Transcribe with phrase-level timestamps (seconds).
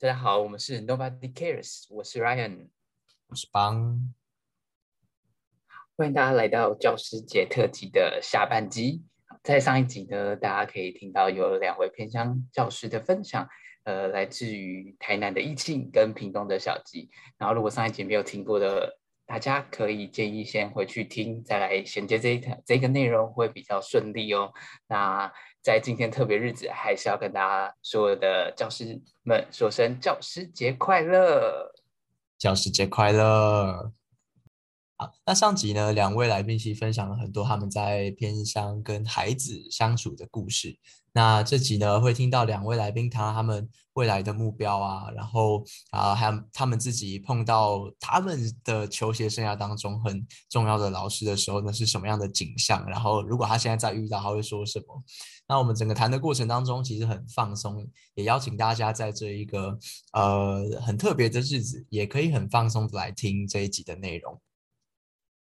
[0.00, 2.68] 大家好，我们是 Nobody Cares，我是 Ryan，
[3.26, 4.14] 我是邦，
[5.96, 9.02] 欢迎大家来到教师节特辑的下半集。
[9.42, 13.48] 在上一集呢，大家可以听到有两位偏乡教师的分享，
[13.82, 17.10] 呃，来自于台南的义庆跟屏东的小吉。
[17.36, 24.52] 然后，如果上一集没有听过的，大家可以建议先回去听，再来衔接这一条这个内容会比较顺利哦。
[24.86, 25.32] 那
[25.68, 31.70] 在今天特别日子，还是要跟大家所有的教师们说声教师节快乐！
[32.38, 33.92] 教师节快乐！
[35.00, 40.76] 好，那上集呢，两位来宾其实分享了很多他们在偏乡跟孩子相处的故事。
[41.12, 52.84] 那这集呢，会听到两位来宾谈他们未来的目标啊，然后啊，还有他们自己碰到他们的求学生涯当中很重要的老师的时候，那是什么样的景象？
[52.88, 55.00] 然后如果他现在再遇到，他会说什么？
[55.46, 59.78] 那我们整个谈的过程当中，其实很放松，也邀请大家在这一个
[60.12, 64.40] 呃很特别的日子，也可以很放松的来听这一集的内容。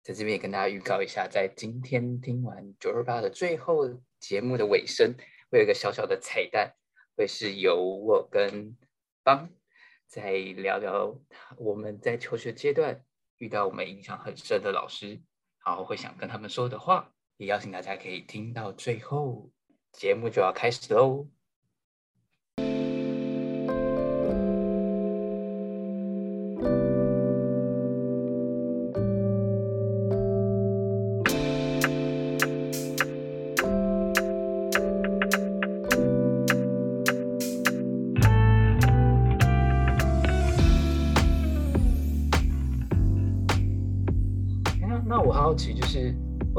[0.08, 3.86] 在这边也跟大家预告一下，在今天听完九二八的最后
[4.18, 5.14] 节目的尾声。
[5.50, 6.74] 会有一个小小的彩蛋，
[7.14, 8.74] 会是由我跟
[9.22, 9.50] 邦
[10.06, 11.14] 再聊聊
[11.58, 13.04] 我们在求学阶段
[13.36, 15.20] 遇到我们印象很深的老师，
[15.62, 19.50] 然后会想跟他们说的话，也邀请大家可以听到最后，
[19.92, 21.28] 节目就要开始喽。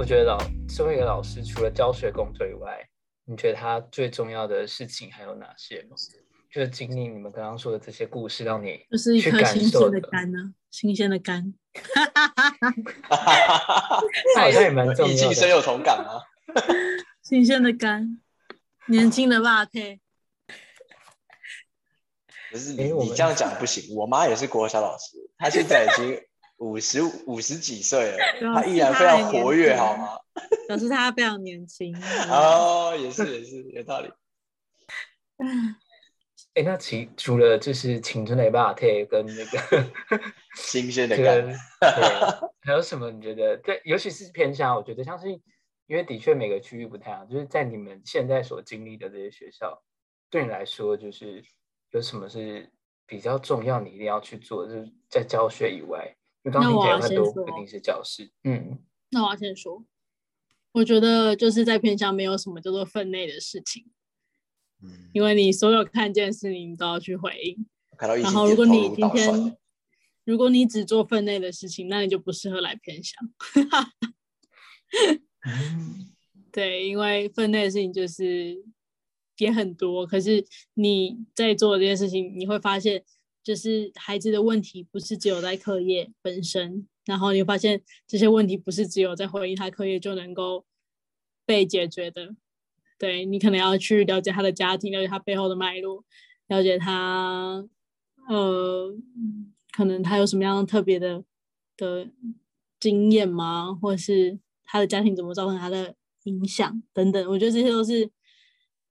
[0.10, 2.84] 觉得老作为一个老师，除了教学工作以外，
[3.26, 5.88] 你觉得他最重要的事情还有哪些？
[6.52, 10.56] 就是经历你们刚刚说的这些故事，让你就是一颗新鲜的肝呢？
[10.72, 11.54] 新鲜的肝，
[14.36, 15.26] 好像也蛮重要的。
[15.30, 16.24] 你深有同感吗？
[17.22, 18.20] 新鲜的肝，
[18.88, 20.02] 年轻的爸配。
[22.50, 23.96] 不是你，你这样讲不行。
[23.96, 26.20] 我妈也是国小老师，她现在已经。
[26.60, 28.18] 五十五十几岁了，
[28.56, 30.18] 他依然非常活跃，好吗？
[30.68, 31.94] 表示他非常年轻。
[32.30, 34.10] 哦，也是也是有道理。
[36.56, 39.86] 哎，那其除了就是青春的巴特跟那个
[40.56, 41.56] 新鲜的感，
[42.62, 43.12] 还有什么？
[43.12, 43.82] 你觉得对？
[43.86, 45.42] 尤其是偏向，我觉得相信
[45.88, 49.82] 因为的确每个区域不太一样，就是在你们现在所经历的这些学校，
[50.30, 51.44] 对你来说，就是
[51.92, 52.70] 有什么是
[53.06, 56.16] 比较重要，你一定要去做，就是在教学以外。
[56.44, 58.32] 那我要先说，肯定是教室。
[58.44, 58.80] 嗯，
[59.10, 59.86] 那我要先说，
[60.72, 63.86] 我觉得就是在偏向没有什么叫做分内的事情。
[64.82, 67.68] 嗯，因为你所有看见事情都要去回应。
[68.00, 69.58] 然后如果你今天，
[70.24, 73.20] 如果你只做分内的事情，那你就不适合来偏向。
[76.52, 78.64] 对，因为分内的事情就是
[79.38, 80.46] 也很多，可是
[80.76, 83.04] 你在做这件事情，你会发现。
[83.44, 90.66] 就是孩子的问题不是只有在课业本身，然后你发现这些问题不是只有在回应他课业就能够
[91.46, 92.36] 被解决的。
[92.98, 96.04] 对你可能要去了解他的家庭，了解他背后的脉络，
[96.48, 97.66] 了解他
[98.28, 98.94] 呃，
[99.72, 101.24] 可能他有什么样特别的
[101.78, 102.10] 的
[102.80, 103.74] 经验吗？
[103.82, 107.30] 或是他的家庭怎么造成他的影响等等。
[107.30, 108.12] 我觉得这些都是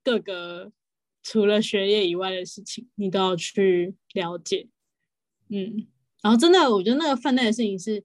[0.02, 0.72] 各个。
[1.30, 4.66] 除了学业以外的事情，你都要去了解，
[5.50, 5.86] 嗯，
[6.22, 8.02] 然后真的，我觉得那个分内的事情是，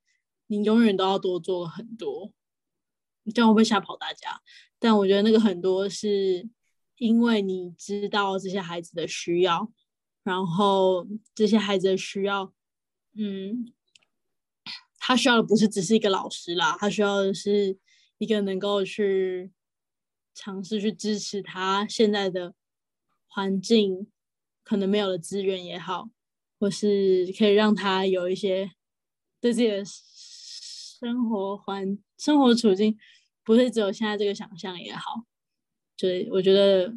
[0.47, 2.33] 你永远都要多做很多，
[3.33, 4.41] 这样会不会吓跑大家？
[4.77, 6.49] 但我觉得那个很多是
[6.97, 9.71] 因为你知道这些孩子的需要，
[10.23, 12.53] 然后这些孩子的需要，
[13.15, 13.71] 嗯，
[14.99, 17.77] 他需要的不是只是一个老师啦，他需要的是
[18.17, 19.49] 一个能够去
[20.35, 22.53] 尝试去支持他现在的。
[23.33, 24.11] 环境
[24.63, 26.07] 可能没有的资源也好，
[26.59, 28.69] 或是可以让他有一些
[29.41, 32.95] 对自己的生活环生活处境
[33.43, 35.25] 不是只有现在这个想象也好，
[35.97, 36.93] 就是，我觉得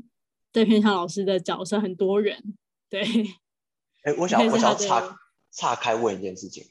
[0.53, 2.55] 在偏向老师的角色很多人，
[2.91, 3.03] 对。
[4.05, 5.19] 哎，我想我想岔
[5.51, 6.69] 岔开问一件事情，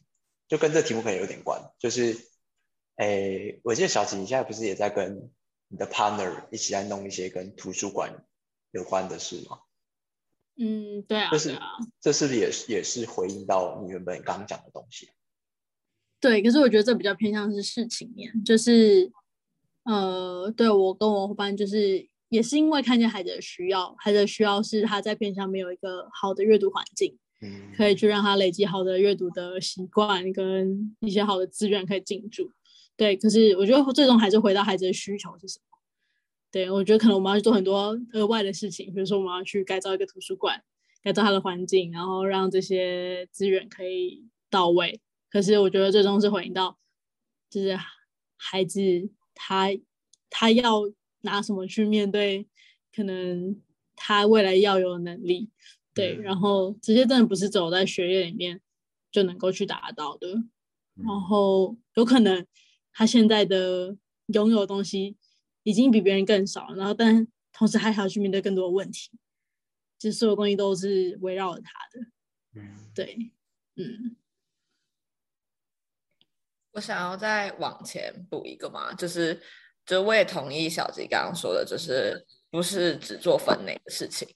[0.47, 2.15] 就跟这题目可能有点关，就是，
[2.97, 5.31] 哎，我记得小琪你现在不是也在跟
[5.69, 8.25] 你的 partner 一起在弄一些跟图书馆。
[8.75, 9.59] 有关的事吗？
[10.57, 11.61] 嗯，对啊，这是啊
[11.99, 15.09] 这是不是也是也是回应到你原本刚刚讲的东西？
[16.19, 19.11] 对，可是我觉得这比较偏向是事情面，就是
[19.83, 32.51] 呃，对我跟我伙伴就是也是因为看见孩子的需要，孩子的需要是他在偏向没有一个好的阅读环境，嗯可以去让他累积好的阅读的习惯跟一些好的资源可以进驻。
[32.97, 35.74] 对，可是我觉得最终还是回到孩子的需求是什么。
[36.55, 40.63] 对，我觉得可能我们要去做很多额外的事情，比如说我们要去改造一个图书馆，
[41.03, 45.01] 改造它的环境，然后让这些资源可以到位。
[45.29, 46.79] 可是我觉得最终是回应到，
[47.49, 47.77] 就是
[48.37, 48.79] 孩子
[49.33, 49.67] 他
[50.29, 50.83] 他要
[51.23, 52.47] 拿什么去面对
[52.95, 53.61] 可能
[53.97, 55.49] 他未来要有的能力，
[55.93, 58.61] 对，嗯然后这些真的不是走在学业里面
[59.11, 60.29] 就能够去达到的。
[60.93, 62.47] 然后有可能
[62.93, 63.97] 他现在的
[64.27, 65.17] 拥有的东西
[65.65, 69.09] 已经比别人更少，然后但同时还还要去面对更多的问题，
[69.97, 72.05] 其实所有东西都是围绕着他的。
[72.61, 72.91] 嗯。
[72.93, 73.31] 对，
[73.75, 74.15] 嗯，
[76.71, 79.41] 我想要再往前补一个嘛，就是，
[79.85, 84.27] 就我也同意小吉刚刚说的，就是不是只做分类的事情，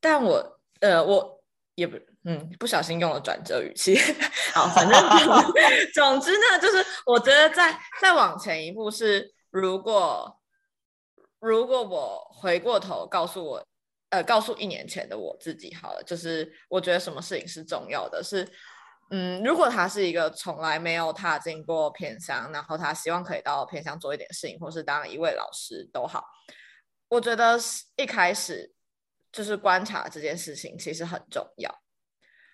[0.00, 1.42] 但我呃我
[1.76, 3.96] 也不嗯不小心用了转折语气，
[4.52, 4.98] 好，反正
[5.94, 10.38] 总之呢，就是我觉得再再往前一步是，如果
[11.40, 13.66] 如果我回过头告诉我，
[14.10, 18.48] 呃，告诉一年前的我自己好了，就是我觉得什么事情是重要的，是。
[19.10, 26.24] 嗯，如果他是一个从来没有踏进过偏乡，然后他希望可以到偏乡做一点事情，或是当一位老师都好，
[27.06, 28.74] 我觉得是一开始
[29.30, 31.72] 就是观察这件事情其实很重要。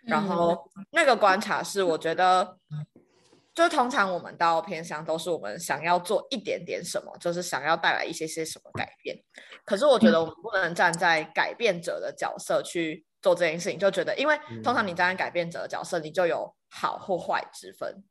[0.02, 2.58] 然后那个观察是我觉得，
[3.54, 9.16] 就通常我们到偏乡都是我们想要做一点点什么，就是想要带来一些些什么改变。
[9.64, 18.02] 可是我觉得我们不能站在改变者的角色去做这件事情，就觉得因为通常你站在改变者的角色，你就有好或坏之分。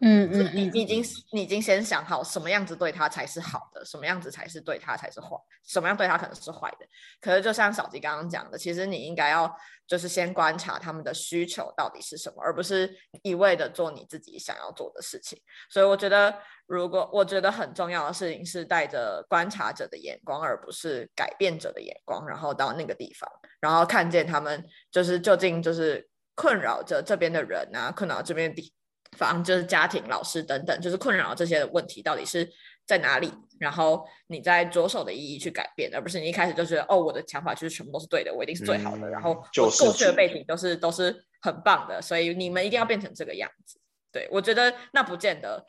[0.00, 1.02] 嗯嗯嗯，你你已经
[1.32, 5.28] 你已经先想好什么样子对他才是好的，什么样子才是对他才是坏，
[5.64, 6.86] 什么样对他可能是坏的。
[7.20, 9.50] 可是就像小吉刚刚讲的，其实你应该要
[9.86, 15.40] 就是先观察他们的需求到底是什么，而不是一味的做你自己想要做的事情。
[15.70, 16.34] 所以我觉得，
[16.66, 23.26] 如果我觉得很重要的事情是带着观察者的眼光，而不是改变者的眼光，然后到那个地方，
[23.60, 28.74] 然后看见他们就是究竟就是困扰着这边的人啊，困扰这边的地
[29.16, 32.48] 方，就是家庭、老师等等，就是困扰这些的问题到底是
[32.86, 43.80] 在哪里，然后你再着手的意义去改变，而不是你一开始就觉得哦，我的想法就是全部都是对的，我一定是最好的，嗯然后过去的背景都是都是很棒的，所以你们一定要变成这个样子。
[44.12, 45.64] 对我觉得那不见得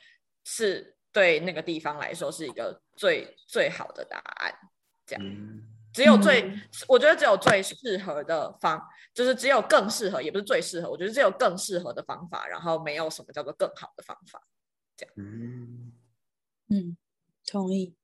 [0.45, 4.53] 是对那个地方来说是一个最最好的答案。
[5.19, 5.63] 嗯
[5.97, 8.79] 只有最，嗯我觉得只有最适合的方，
[9.15, 14.47] 就是只有更适合，也不是最适合，我觉得只有更适合的方法，然后没有什么叫做更好的方法。
[15.15, 15.91] 嗯
[16.69, 16.95] 嗯，
[17.47, 17.95] 同意。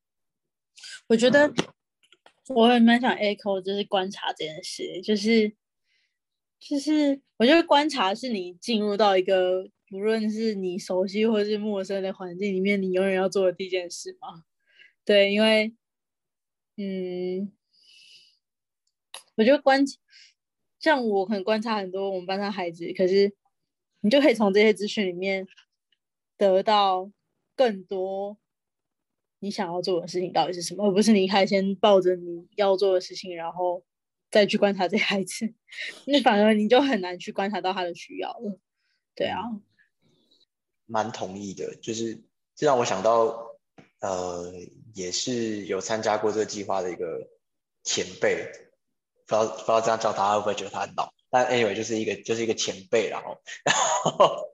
[1.06, 1.54] 我觉得
[2.48, 5.56] 我也蛮想 echo，就是观察这件事，就是
[6.60, 14.46] 就是我觉得观察是你进入到一个不论是你熟悉或是陌生的环境里面，你永远要做的第一件事嘛。
[15.06, 15.76] 对，因为
[16.76, 17.52] 嗯，
[19.36, 19.84] 我觉得观
[20.80, 23.34] 像我可能观察很多我们班上孩子，可是
[24.02, 25.48] 你就可以从这些资讯里面
[26.38, 27.12] 得到
[27.56, 28.38] 更多
[29.40, 33.84] 你想要做的事情到底是什么，而不是你一开始先抱着你要做的事情，然后
[34.32, 35.54] 再去观察这些孩子，
[36.06, 38.60] 那反而你就很难去观察到他的需要了。
[39.16, 39.42] 对啊，
[40.86, 42.22] 蛮同意的，就是
[42.56, 43.58] 这让我想到，
[44.00, 44.54] 呃，
[44.94, 47.30] 也是有参加过这个计划的一个
[47.84, 48.50] 前辈，
[49.28, 54.52] 不知道不知道这样叫他会不会觉得他很老，但 anyway 就是一个就是一个前辈， 然后然后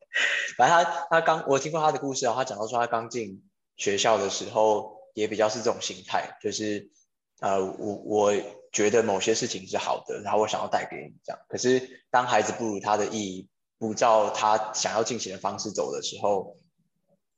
[0.57, 3.43] 反正他他刚我听过他的故事啊，他讲到说他刚进
[3.77, 6.89] 学校的时候也比较是这种心态，就是
[7.39, 8.33] 呃我我
[8.71, 13.47] 觉得某些事情是好的，然后我想要带给你这样，可是当孩子不如他的意，
[13.77, 16.57] 不照他想要进行的方式走的时候，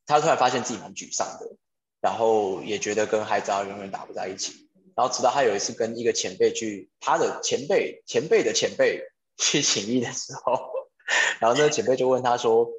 [0.05, 1.55] 他突然发现自己蛮沮丧的，
[2.01, 4.69] 然后也觉得跟孩子啊永远打不在一起。
[5.01, 9.01] 然后直到他有一次跟一个前辈去，他的前辈前辈的前辈
[9.35, 10.69] 去请益的时候，
[11.39, 12.69] 然后那个前辈就问他说：“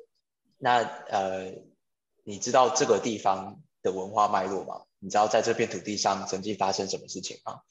[0.57, 1.53] 那呃，
[2.23, 4.83] 你知道这个地方的文化脉络吗？
[5.01, 7.63] 你知道在这片土地上曾经发生什么事情吗？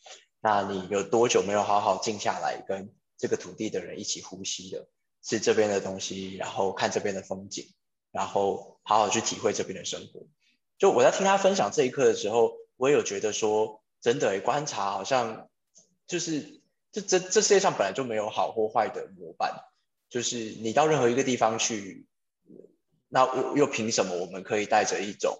[0.41, 4.86] 那你有多久没有好好静下来跟这个土地的人一起呼吸了？
[5.24, 7.74] 是这边的东西，然后看这边的风景，
[8.12, 10.27] 然后好好去体会这边的生活。
[10.77, 15.48] 就我在听他分享这一刻的时候，我也有觉得说，真的观察好像
[16.08, 19.63] 就是这这这世界上本来就没有好或坏的模板，
[20.10, 22.05] 就是你到任何一个地方去，
[23.08, 25.38] 那又又凭什么我们可以带着一种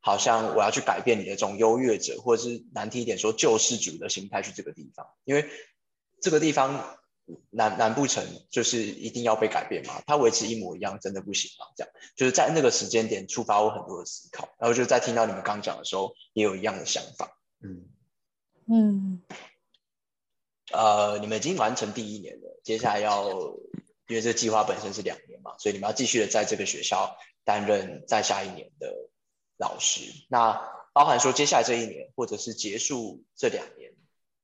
[0.00, 5.50] 好像我要去改变你的这种优越者，或者是难听一点说救世主的心态去这个地方，因为
[6.22, 6.98] 这个地方
[7.50, 10.02] 难难不成就是一定要被改变吗？
[10.06, 11.66] 它维持一模一样真的不行吗？
[11.76, 17.37] 这样就是在那个时间点触发我很多的思考，然后就在听到你们刚讲的时候也有一样的想法。
[17.60, 17.88] 嗯，
[18.66, 19.22] 嗯，
[20.72, 23.28] 呃，你们已经完成第一年了，接下来要
[24.06, 28.94] 因为这计划本身是两年嘛，所以你们要继续的在这个学校担任在下一年的
[29.56, 30.02] 老师。
[30.28, 30.60] 那
[30.92, 33.92] 包含说接下来这一年，或者是结束这两年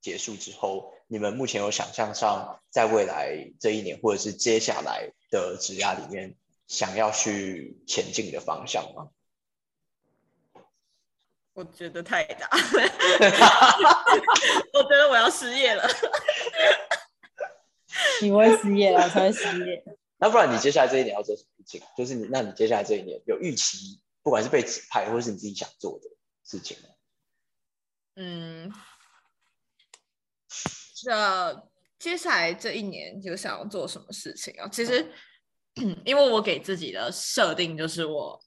[0.01, 9.09] 结束之后，你们目前有想象上在未来这一年，或者是接下来的职涯里面想要去前进的方向吗？
[11.55, 12.47] 我觉得太大，
[14.75, 15.89] 我觉得我要失业了。
[18.21, 19.83] 你会失业了，我才会失业。
[20.19, 21.81] 那不然你接下来这一年要做什么事情？
[21.97, 26.09] 就是你，那你接下来这一年有预期，不管是被指派，或是你自己想做的
[26.45, 26.89] 事情吗？
[28.17, 28.73] 嗯，
[30.97, 31.69] 这
[31.99, 34.69] 接下来这一年有想要做什么事情啊？
[34.69, 35.13] 其实，
[36.05, 38.41] 因为我给自己的设定就是我，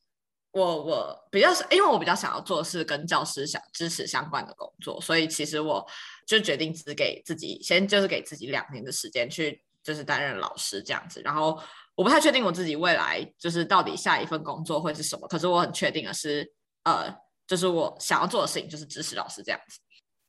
[0.58, 5.86] 我我比较是，因为我比较想要做的是跟教师相支持相关的工作，所以其实我
[6.26, 11.62] 就决定只给自己先就是给自己两年的时间去就是担任老师这样子，然后
[11.96, 16.52] 我不太确定我自己未来就是到底下一份工作会是什么，可是我很确定的是，
[16.84, 17.14] 呃，
[17.46, 19.80] 就是我想要做的事情就是支持老师这样子。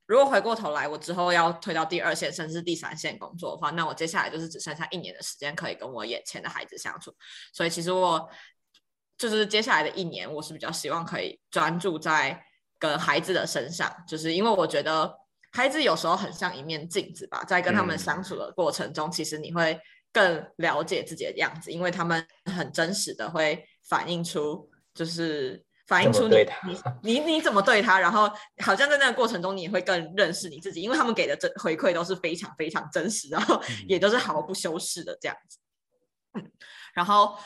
[0.07, 7.15] 如果回过头来，我之后要推到第二线甚至第三线工作的话，那我接下来就是只剩下一年的时间可以跟我眼前的孩子相处。
[7.53, 8.27] 所以其实我
[9.19, 12.41] 就是接下来的一年，我是比较希望可以专注在
[12.79, 15.13] 跟孩子的身上，就是因为我觉得
[15.53, 17.99] 孩子有时候很像一面镜子吧，在跟他们嗯。
[17.99, 19.79] 相处的过程中，其实你会
[20.13, 28.31] 更了解自己的样子，因为他们很真实的会反映出，就是反映出你你你你怎么对他，然后
[28.63, 35.59] 好像在那个过程中，你也会更认识你自己，因为他们给的真回馈都是非常非常真实，然后也都是毫不修饰的这样子。
[36.35, 36.53] 嗯，
[36.95, 37.37] 然后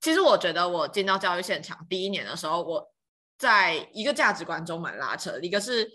[0.00, 2.92] 其实我觉得我进到教育现场第一年的时候，我
[3.38, 5.90] 在一个价值观中蛮拉扯，一个是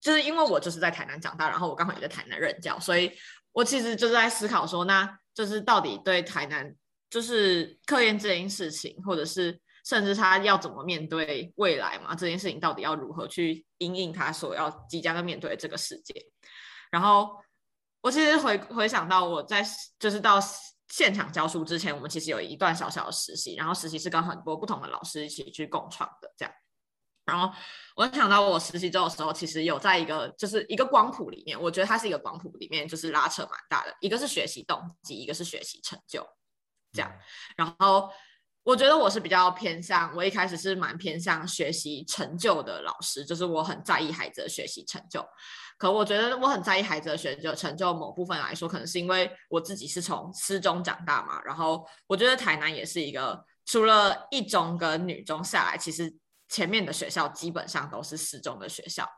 [0.00, 3.10] 就是因为我就是在台南长大，然后我刚好也在台南任教，所以
[3.52, 6.74] 我其实就是在思考说，那就是到底对台南
[7.08, 12.14] 就是课业这件事情，或者是甚至他要怎么面对未来嘛？
[12.14, 16.14] 这件事情到底要如何去因应他所要即将要面对的这个世界？
[16.90, 17.36] 然后
[18.00, 19.64] 我其实回回想到我在
[19.98, 20.38] 就是到
[20.88, 26.54] 现场教书之前，我们其实有一段小小的实习，然后实习是跟很多不同的老师一起去共创的这样。
[27.24, 27.52] 然后
[27.96, 36.24] 我想到我实习周的时候，其实有在一个就是一个光谱里面，我觉得它是一个光谱里面就是拉扯蛮大的，一个是学习动机，一个是学习成就，
[36.92, 37.12] 这样。
[37.56, 38.08] 然后
[38.66, 45.24] 我觉得我是比较偏向，我一开始是蛮偏向学习成就的老师，就是我很在意孩子的学习成就。
[45.78, 51.40] 可我觉得我很在意孩子的学就成就，某部分来说，可能是因为我自己是从师中长大嘛。
[51.44, 56.12] 然后我觉得台南也是一个，除了一中跟女中下来，其实
[56.48, 59.08] 前面的学校基本上都是私中的学校。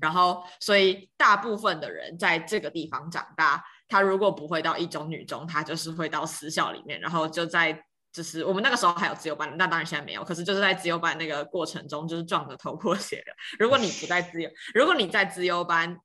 [0.00, 7.80] 然后，所以大部分的人在这个地方长大，他如果不会到一中、女中，他就是会到私校里面，然后就在
[8.14, 13.34] 就是我们那个时候还有自由班，那当然现在没有，可是就是在自由班那个过程中，就是撞得头破血流。
[13.58, 15.98] 如果你不在自由，如果你在自由班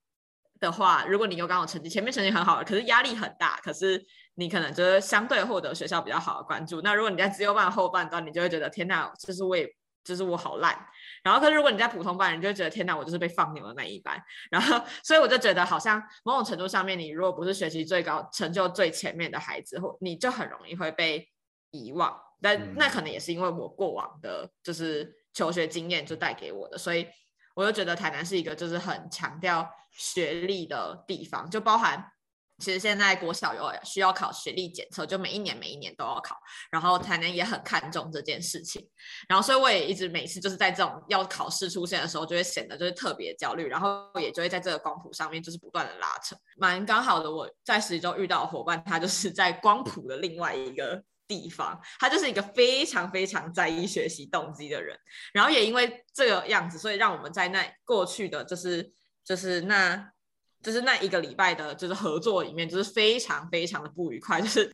[0.60, 6.82] 的话，如果你又刚好成绩前面成绩很好，可是压力很大，可是你可能就是相对获得学校比较好的关注。
[6.82, 9.72] 那如果你在自由班的后半段，你就会觉得天哪，就是我也
[10.04, 10.76] 就是我好烂。
[11.24, 14.20] 然后，可是如果你在普通班，你就会觉得天哪，我就是被放牛的那一班。
[14.50, 21.30] 然后，所以我就觉得好像某种程度上面，你如果不是学习最高、成就最前面的孩子，或你就很容易会被
[21.72, 22.20] 遗忘。
[22.42, 27.08] 但嗯那可能也是因为我过往的就是求学经验就带给我的，所以
[27.56, 32.12] 我就觉得台南是一个就是很强调学历的地方，就包含。
[32.62, 36.36] 其实现在国小有需要考学历检测，就每一年每一年都要考，
[36.70, 38.86] 然后台南也很看重这件事情，
[39.30, 46.36] 然后所以我也一直每次就是在这种要考试出现的时候，就会显得就是特别焦虑，然后也就会在这个光谱上面就是不断的拉扯。
[46.58, 55.00] 蛮刚好的，我在实习中遇到的伙伴，他就是在光谱的另外一个地方，他就是一个非常非常在意学习动机的人，
[55.32, 58.92] 然后也因为这个样子，所以让我们在那过去的就是
[59.24, 60.12] 就是那。
[60.62, 64.42] 就是那一个礼拜的，就是合作里面，就是非常非常的不愉快。
[64.42, 64.70] 就是，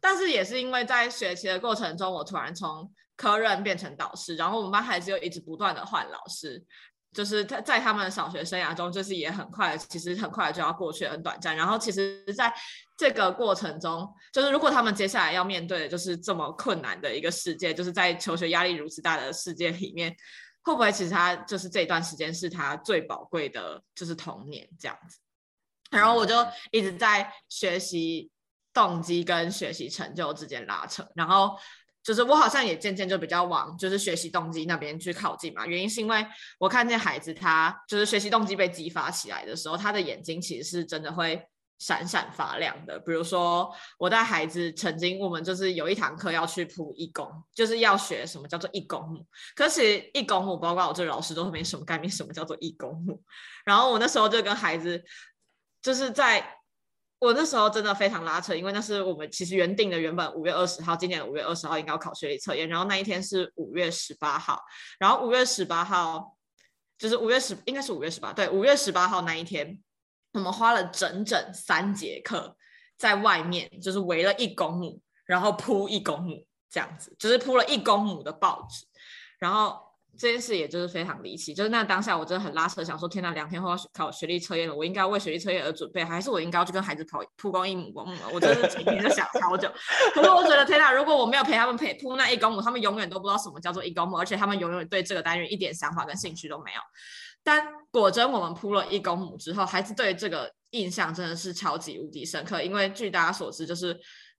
[0.00, 6.64] 但是也是因为在学习的过程中，我突然从科任变成导师，然后我们班孩子又一直不断的换老师，
[7.12, 11.56] 就是他在他们的小学生涯中，就是也很快，其实很快就要过去，很短暂。
[11.56, 12.54] 然后其实在
[12.96, 20.16] 这个过程中，就是如果他们接下来要面对的就是这么困难的一个世界，就是在求学压力如此大的世界里面。
[20.66, 25.18] 会不会其实他就是这段时间是他最宝贵的，就是童年这样子。
[25.90, 26.34] 然后我就
[26.70, 28.30] 一直在学习
[28.72, 31.54] 动机跟学习成就之间拉扯，然后
[32.02, 35.66] 就是我好像也渐渐就比较往就是学习动机那边去靠近嘛。
[35.66, 36.26] 原因是因为
[36.58, 41.46] 我看见孩子他就是学习动机被激发起来的时候，他的眼睛其实是真的会。
[41.78, 49.26] 闪闪发亮的，比如说我带孩子曾经，我们就是有一堂课要去铺义工，就是要学什么叫做义工。
[49.54, 53.22] 可是义工母，包括我这老师都没什么概念，什么叫做义工母。
[53.64, 55.02] 然后我那时候就跟孩子，
[55.82, 56.58] 就是在
[57.18, 64.62] 我那时候真的非常拉扯，因为那是我们其实原定的，原本五月二十号，今年五月二十号应该要考学历测验，然后那一天是五月十八号，
[64.98, 66.36] 然后五月十八号
[66.96, 69.78] 就是五月十，应该是五月十八，对，五月十八号那一天。
[70.34, 72.56] 我们花了整整三节课
[72.98, 78.84] 在外面，就是围了一公亩，然后铺一公亩这样子，就是铺了一公亩的报纸。
[79.38, 79.80] 然后
[80.18, 88.16] 这件事也就是非常离奇，就是那当下我真的很拉扯，想说天哪，两天后要考学历测验了，我应该为学历测验而准备，还是我应该要去跟孩子跑铺光一亩公亩？
[88.32, 89.70] 我真的前天就想超久。
[90.14, 96.80] 可是我觉得天哪，如果我没有陪他们陪铺那一公亩，他们永远都不知道什么叫做一公亩，而且他们永远对这个单元一点想法跟兴趣都没有。
[97.44, 102.62] 但果真，我们铺了一公亩之后，孩子对这个印象真的是超级无敌深刻。
[102.62, 103.96] 因为据大家所知，就是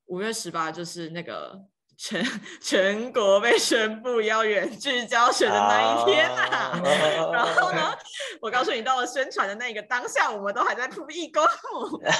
[0.07, 1.55] 五月十八，就是那个
[1.97, 2.25] 全
[2.59, 6.81] 全国被宣布要远距教学的那一天啊。
[7.31, 7.95] 然后呢，
[8.41, 12.01] 我告诉你，到了宣传的那个当下，我们都还在铺一公 亩。
[12.01, 12.11] 然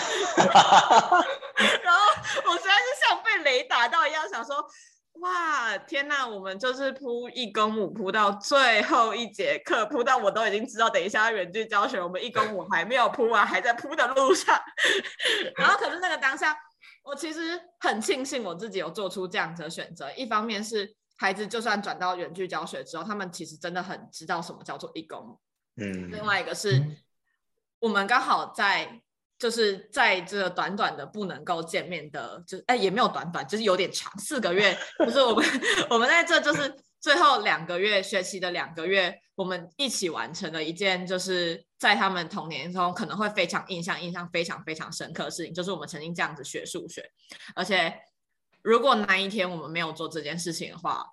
[1.94, 2.00] 后
[2.46, 4.56] 我实在是像被雷打到一样，想说。
[5.22, 14.60] 哇，天呐，我们就是铺一公母铺到最后一节课，铺到我都已经知道，等一下要远距教学，我们一公 母还没有铺完，还在铺的路上。
[15.58, 16.56] 然后，可是那个当下，
[17.04, 20.12] 我其实很庆幸我自己有做出这样子的选择。
[20.14, 25.40] 一方面是孩子就算转到远距教学之后，他们其实真的很知道什么叫做一公母。
[25.78, 26.12] 嗯。
[26.12, 26.84] 另外一个是
[27.80, 29.02] 我们刚好在。
[29.38, 34.78] 就是在这短短的不能够见面的，就哎也没有短短，就是有点长，四个月。
[35.00, 35.46] 就是我们
[35.90, 47.04] 我们在这就是最后两个月学习的两个月，我们一起完成了一件就是在他们童年中可能会非常印象、印象非常非常深刻的事情，就是我们曾经这样子学数学。
[47.56, 47.94] 而且
[48.62, 51.06] 如果那一天我们没有做这件事情的话，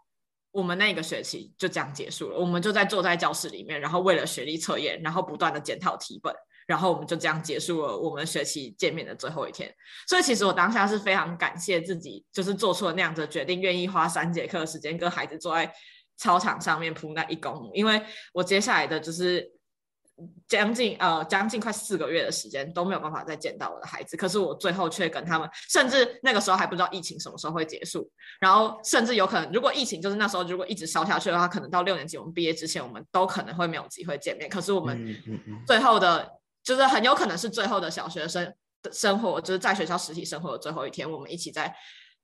[0.53, 2.39] 我们那个学期就这样结束了。
[2.39, 6.33] 我们就在坐在教室里面，然后为了学历测验，然后不断的检讨题本。
[6.67, 9.73] 然后我们就这样结束了我们学期见面的最后一天，
[10.09, 15.73] 所以其实我当下是非常感谢自己，就是做出了那样的决定，愿意花三节课时间跟孩子坐在
[16.17, 18.01] 操场上面铺那一公亩，因为
[18.33, 19.51] 我接下来的就是
[20.47, 35.17] 将近呃将近快四个月的时间都没有办法再见到我的孩子，可是我最后却跟他们，甚至那个时候还不知道疫情什么时候会结束，然后甚至有可能如果疫情就是那时候如果一直烧下去的话，可能到六年级我们毕业之前，我们都可能会没有机会见面，可是我们
[35.67, 36.31] 最后的。
[36.63, 41.75] 就是很有可能是最后的小学生的生活，就是在学校实体生活的最后一天，我们一起在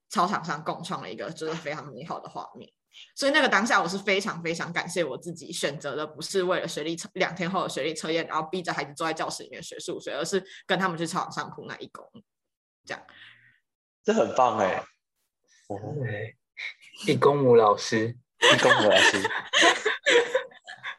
[0.09, 2.71] 操场上共创了一个就是非常美好的画面。
[3.15, 12.05] 所以那个当下，我是非常非常感谢我自己选择的，不是为了学历测两天后的学历测验，然后逼着孩子坐在教室里面学数学，而是跟他们去操场上哭那一公，
[12.85, 13.03] 这样。
[14.03, 14.83] 这很棒哎！
[17.07, 19.23] 一公母老师，一公母老师。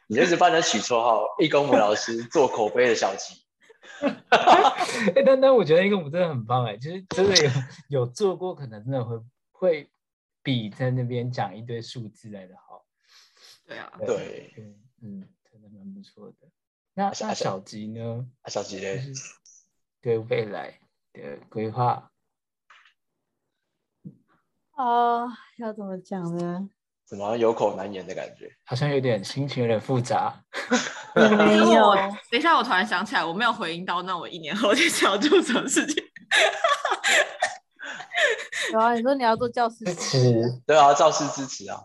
[0.09, 3.45] 你就是帮人取绰号“一公母老师”做口碑的小吉。
[4.01, 7.51] 哎，但但我觉得一公母真的很棒哎，就是真的有
[7.89, 9.91] 有做过，可能真的会会
[10.41, 12.83] 比在那边讲一堆数字来的好。
[13.67, 14.51] 对啊，对，
[15.03, 16.49] 嗯，真的蛮不错的。
[16.95, 18.27] 那那小吉呢？
[18.47, 19.03] 小吉嘞，
[20.01, 20.79] 对未来
[21.13, 22.11] 的规划。
[24.71, 25.27] 啊，
[25.59, 26.71] 要怎么讲呢？
[27.09, 28.47] 怎么有口难言的感觉？
[28.65, 30.39] 好像有点心情有点复杂。
[31.15, 31.95] 没有，
[32.29, 36.03] 等一下，我突然想起来，我没有回应到，那我一年后就想要做什么事情？
[38.71, 41.81] 有啊，你说你要做教师支持，对啊，教师支持啊。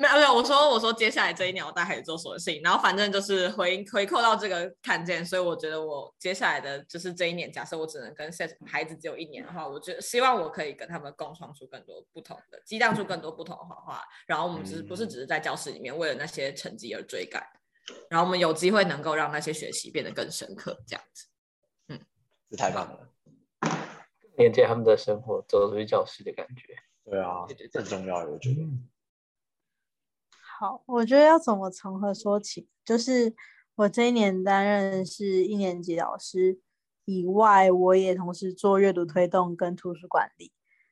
[0.00, 8.30] 没有没有，我说我说接下来这一年我带孩子做所有事情，然后反正就是回回扣到这个看见，所以我觉得我接下来的就是这一年，假设我只能跟
[8.64, 17.44] 孩子只有一年的话，我觉得希望我可以跟他们共创出更多不同的，激荡出更多不同的画画，然后我们只是不是只是在教室里面为了那些成绩而追赶，
[18.08, 21.26] 然后我们有机会能够让那些学习变得更深刻，这样子，
[21.88, 22.00] 嗯，
[22.48, 23.08] 这太棒了，
[24.36, 28.60] 连接他们的生活，走出去教室的感觉，对啊，很重要，我觉得。
[30.60, 32.66] 好，我觉得要怎么从何说起？
[32.84, 33.32] 就是
[33.76, 36.58] 我这一年担任是一年级老师
[37.04, 40.50] 以外，我也同时做阅读推动跟图书管理。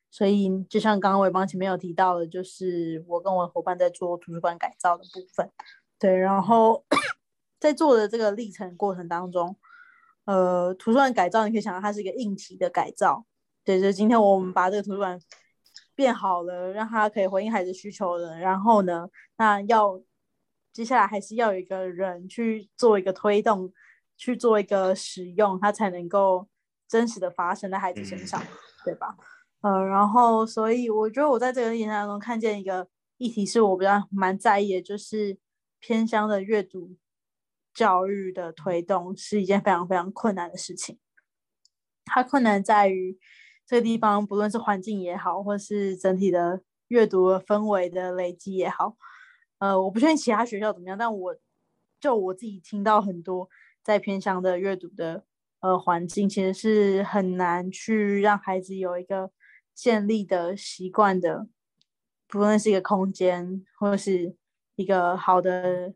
[0.09, 5.51] 所以就像刚刚伟邦前面有提到的，就是我跟我的伙伴在做图书馆改造的部分。
[5.99, 6.85] 对，然后
[7.59, 9.57] 在做的这个历程过程当中，
[10.23, 13.25] 呃，图书馆改造你可以想到它是一个硬体的改造，
[13.65, 15.19] 对，就今天我们把这个图书馆
[15.97, 19.99] 变好了，让他可以回应孩子需求了，然后呢，那要
[20.71, 23.73] 接下来还是要有一个人去做一个推动，
[24.15, 26.47] 去做一个使用，它才能够
[26.87, 28.39] 真实的发生在孩子身上，
[28.85, 29.17] 对吧？
[29.61, 35.39] 呃，然后所以我觉得我在这个演讲当中看见一个议题是我比较蛮在意的，就是
[35.79, 36.95] 偏乡的阅读
[37.73, 40.99] 教育的推动是一件非常非常困难的事情。
[42.05, 43.17] 它困难在于
[43.67, 48.95] 这个地方，不论是环境也好，或是整体的阅读氛围的累积也好，
[49.59, 51.35] 呃，我不确定其他学校怎么样，但我
[51.99, 53.49] 就我自己听到很多
[53.83, 55.25] 在偏乡的阅读的
[55.59, 59.29] 呃环境，其实是很难去让孩子有一个。
[59.77, 61.47] 建立的习惯的，
[62.27, 64.35] 不论是一个空间，或者是
[64.75, 65.93] 一个好的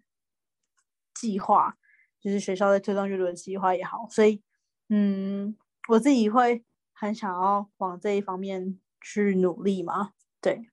[1.16, 1.76] 计划，
[2.22, 4.44] 就是学校在推动阅读的计划也好，所以，
[4.90, 5.58] 嗯，
[5.90, 6.64] 我自己会
[7.02, 10.12] 很想要往这一方面去努力嘛。
[10.40, 10.70] 对，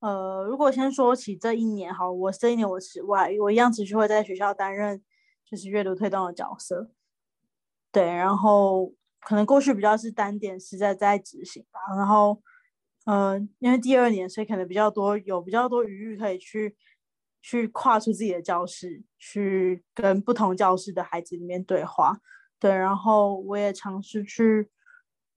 [0.00, 5.02] 呃，如果先说起这一年，好，我这一年我是外，我一样持续会在学校担任
[5.44, 6.90] 就是阅读推动的角色，
[7.92, 8.94] 对，然后。
[9.18, 12.40] 可能过去比较是单点是在在执行吧，然后，
[13.06, 16.76] 呃，因为第二年，所以可能比较多有比较多余裕可以去
[17.42, 22.20] 去跨出自己的教室，去跟不同教室的孩子里面对话，
[22.60, 24.70] 对，然后我也尝试去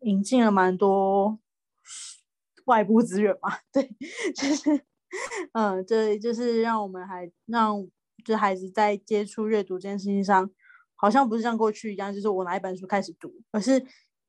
[0.02, 1.40] 引进了蛮多
[2.66, 3.90] 外部资源嘛，对，
[4.36, 4.82] 就是，
[5.54, 7.88] 嗯，对，就是让我们还让
[8.24, 10.50] 就孩子在接触阅读这件事情上。
[11.02, 13.82] 好像不是像过去一样，就是我拿一本书开始读，而是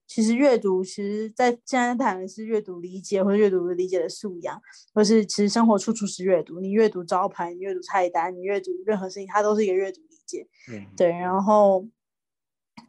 [0.06, 4.62] 其实阅读，其实在现在谈的是阅读理解或者阅读理解的素养，
[4.94, 6.60] 或是其实生活处处是阅读。
[6.60, 10.46] 你阅读招牌，你阅读菜单，你阅读任何事情，它都是一个阅读理解。
[10.70, 11.08] 嗯，对。
[11.08, 11.84] 然后，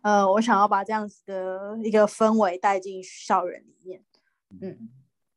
[0.02, 4.04] 呃，我想要把这样子的一个氛围带进校园里面。
[4.62, 4.90] 嗯，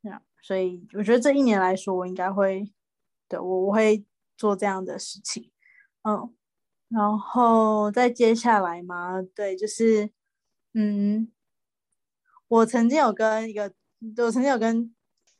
[0.02, 2.72] 那所以我觉得这一年来说，我应该会，
[3.28, 4.04] 对我我会
[4.36, 5.50] 做这样的事情。
[6.02, 6.34] 嗯。
[6.88, 10.10] 然后再接下来嘛，对，就是，
[10.74, 11.32] 嗯，
[12.46, 13.72] 我曾经有跟一个，
[14.18, 14.94] 我曾经有跟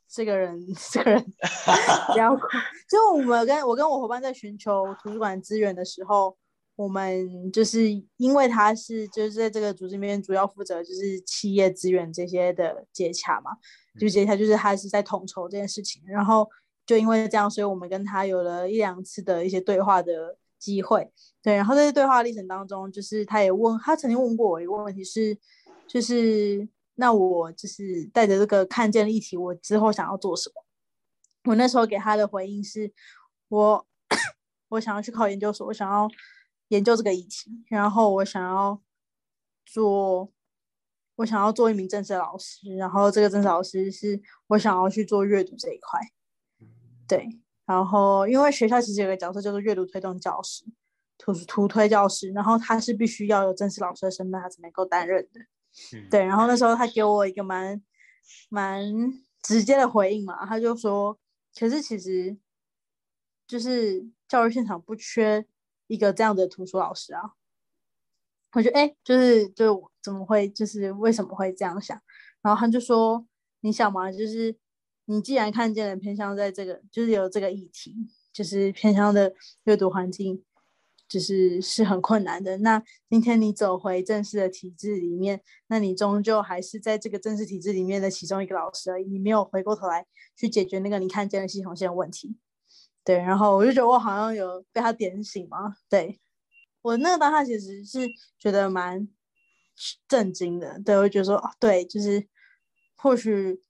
[0.05, 0.59] 这个人，
[0.91, 1.33] 这个人
[2.15, 2.41] 聊过，
[2.89, 6.35] 就我们跟我跟我伙伴在寻求图书馆资源的时候，
[6.75, 13.51] 我们就是因为他是就是在这个组织里面主要负责就是企业资源这些的接洽嘛，
[13.99, 16.49] 就接洽就是他是在统筹这件事情，然后
[16.85, 20.37] 就因为这样，所以我们跟他有了一两次的一些对话的。
[20.57, 21.11] 机会
[21.43, 25.37] 对，然后在对话历程当中，就是他也问他曾经问过我一个问题，是
[25.85, 31.51] 就是那我就是带着这个看见的议题，我之后想要做什么？
[31.51, 32.91] 我那时候给他的回应是，
[33.49, 33.85] 我
[34.69, 36.09] 我想要去考研究所，我想要
[36.69, 38.81] 研究这个议题，然后我想要
[39.65, 40.31] 做，
[41.15, 45.99] 我想要做一名正式老师，然后这个正式老师是我想要去做阅读这一块，
[47.07, 47.39] 对。
[47.65, 50.63] 然后，因为学校其实有个角色叫做阅读推动教师，
[51.17, 55.41] 图图推教师，然后他是必须要有正式老师的身份，他才能够担任的。
[56.11, 57.81] 对，然后那时候他给我一个蛮
[58.49, 58.83] 蛮
[59.41, 61.17] 直接的回应嘛，他就说
[61.59, 62.37] ：“可是其实
[63.47, 65.43] 就是教育现场不缺
[65.87, 67.21] 一个这样的图书老师啊。”
[68.53, 72.01] 我觉得，哎，就是就怎么会，就是为什么会这样想？
[72.41, 73.25] 然后他就说
[73.61, 74.55] ：“你想嘛，就是。”
[75.07, 77.95] 你既然看见了偏向在这个，就是有这个议题，
[78.33, 80.43] 就是偏向的阅读环境，
[81.07, 82.57] 就是是很困难的。
[82.57, 92.35] 那今天你走回正式的体制里面，那你终究还是在这个正式体制里面的其中一个老师而已，你没有回过头来去解决那个你看见的系统性问题。
[93.05, 95.77] 对，然后我就觉得我好像有被他点醒嘛。
[95.87, 96.19] 对
[96.81, 99.07] 我那个当下其实是觉得蛮
[100.07, 100.81] 震惊的。
[100.83, 102.27] 对我觉得说，对，就是
[102.97, 103.61] 或许。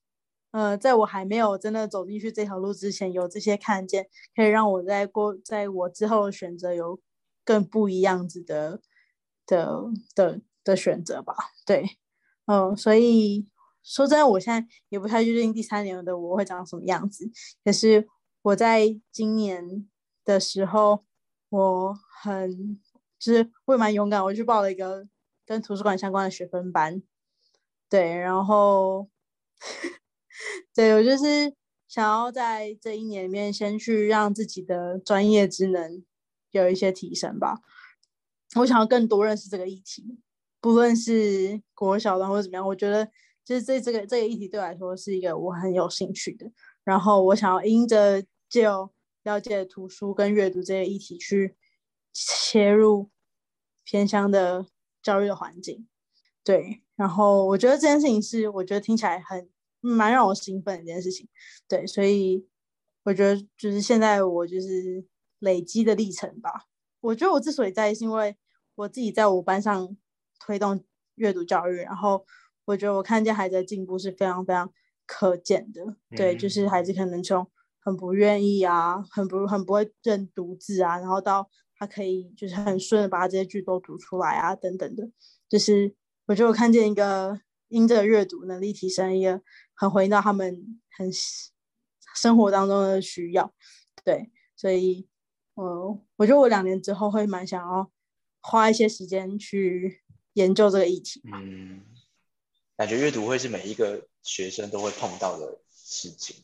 [0.51, 6.97] 呃，在我还没有真的走进去这条路之前，有这些看见，可以让我在过，在我之后选择有
[7.43, 8.79] 更不一样子的
[9.45, 9.81] 的
[10.15, 11.35] 的的选择吧。
[11.65, 11.97] 对，
[12.45, 13.45] 嗯，所以
[13.83, 17.29] 说真的，我现在也不太确定第三年的我会长什么样子。
[17.65, 18.07] 可是
[18.45, 19.87] 我在今年
[20.23, 21.03] 的时候，
[21.49, 22.79] 我很
[23.17, 25.07] 就是会蛮勇敢，我去报了一个
[25.47, 27.01] 跟图书馆相关的学分班。
[27.89, 29.09] 对，然后。
[30.75, 31.55] 对我就是
[31.87, 36.03] 想要在这一年里面，先去让自己的专业职能
[36.51, 37.61] 有一些提升吧。
[38.57, 40.19] 我想要更多认识这个议题，
[40.61, 43.09] 不论是国小的或者怎么样，我觉得
[43.43, 46.45] 就是这这个这个议题对我来说是一个我很有兴趣的。
[46.83, 51.55] 然后我想要因着就了解图书跟阅读这些议题去
[52.13, 53.09] 切入
[53.83, 54.67] 偏乡的
[55.01, 55.87] 教育的环境。
[56.43, 61.27] 对，然后我觉得这件事情是我觉得听起来很蛮让我兴奋的一件事情。
[61.67, 62.47] 对，所以
[63.03, 65.05] 我觉得就是现在我就是
[65.39, 66.67] 累积的历程吧。
[67.01, 68.35] 我觉得我之所以在意，是因为
[68.75, 69.97] 我自己在我班上
[70.39, 70.83] 推动
[71.15, 72.25] 阅读教育，然后
[72.65, 74.71] 我觉得我看见孩子的进步是非常非常
[75.05, 75.97] 可见的。
[76.11, 77.47] 对，就是孩子可能从
[77.85, 85.09] 很不愿意啊，很不很不会认读字啊，然后到他可以就是很顺的把这些句都读出来啊，等等的。
[85.47, 85.95] 就是
[86.25, 89.39] 我觉得我看见一个因着阅读能力提升，一个
[89.75, 91.09] 很回应到他们很
[92.15, 93.53] 生活当中的需要。
[94.03, 95.07] 对，所以。
[95.57, 97.89] 我，我觉得我两年之后会蛮想要
[98.41, 100.01] 花一些时间去
[100.33, 101.21] 研究这个议题。
[101.33, 101.79] 嗯，
[102.75, 106.35] 感觉阅读会是每一个学生都会碰到的事情，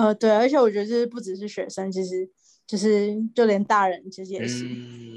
[0.00, 2.26] 呃，对，而且我觉得这不只是学生，其实
[2.66, 4.64] 就是就连大人其实也是。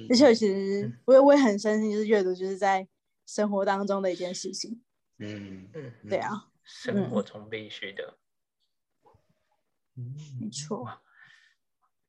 [0.10, 2.86] 而且其实我也我也很深信，就是阅读就是在
[3.26, 4.82] 生活当中的一件事情。
[5.20, 8.18] 嗯嗯，对啊，生活中必须的。
[9.96, 10.86] 嗯，没错。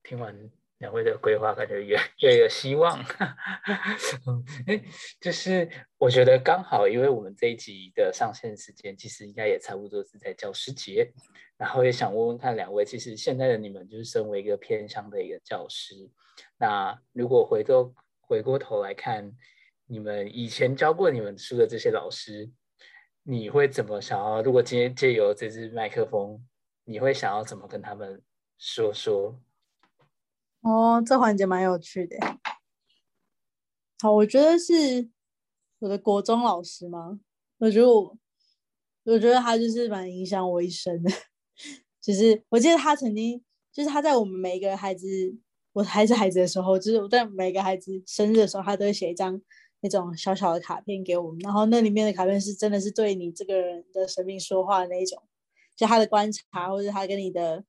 [0.02, 0.50] 听完。
[0.84, 3.02] 两位的规划感觉越越有希望，
[4.68, 4.78] 哎，
[5.18, 5.66] 就是
[5.96, 11.10] 我觉得刚好，因为我们这一集的上线时间其实应该也差不多是在教师节，
[11.56, 15.94] 然后也想问问看两位，其实现在的你们就是身为一个偏乡的一个教师，
[16.58, 19.32] 那如果回头回过头来看，
[19.86, 22.50] 你们以前教过你们书的这些老师，
[23.22, 24.42] 你会怎么想要？
[24.42, 26.46] 如果今天借由这支麦克风，
[26.84, 28.20] 你会想要怎么跟他们
[28.58, 29.40] 说说？
[30.64, 32.16] 哦，这环节蛮有趣的。
[34.00, 35.10] 好，我觉得是
[35.80, 37.20] 我的国中老师吗？
[37.58, 38.16] 我觉得我，
[39.04, 41.10] 我觉得他就是蛮影响我一生的。
[42.00, 45.06] 就是我记得他曾经，就是他在我们每一个孩子，
[45.74, 49.38] 我还是孩子的时候，就是我在每个孩子生日的时候，他都会写一张
[49.80, 51.38] 那种小小的卡片给我们。
[51.40, 55.22] 然后那里面的卡片是真的是对你这个人的生命说话的那一种，
[55.76, 57.62] 就他的观察，或者他跟你的。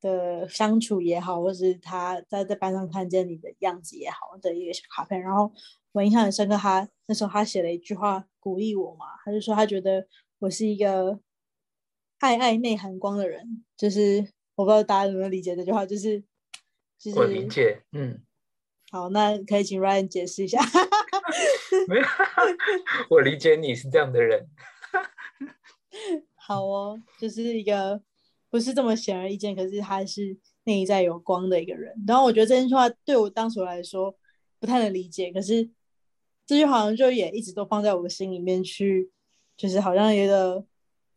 [0.00, 5.52] 的相处也好，或是他在在班上看见你的样子也好的一个小卡片，然后
[5.92, 6.56] 我印象很深刻。
[6.56, 10.06] 他那时候他写了一句话鼓励我嘛，他就说他觉得
[10.38, 11.18] 我是一个
[12.20, 16.20] 爱爱内涵光的人，就是我不知道大家能不能理解这句话，就是
[16.98, 18.22] 就是我理解，嗯，
[18.92, 20.60] 好，那可以请 Ryan 解释一下。
[21.88, 22.06] 没有，
[23.10, 24.48] 我理解你是这样的人。
[26.36, 28.02] 好哦，就是一个。
[28.50, 31.94] 不是这么显而易见，可是他是内在有光的一个人。
[32.06, 34.16] 然后我觉得这句话对我当时来说
[34.58, 35.68] 不太能理解，可是
[36.46, 39.10] 这句好像就也一直都放在我的心里面去，
[39.56, 40.64] 就是好像有个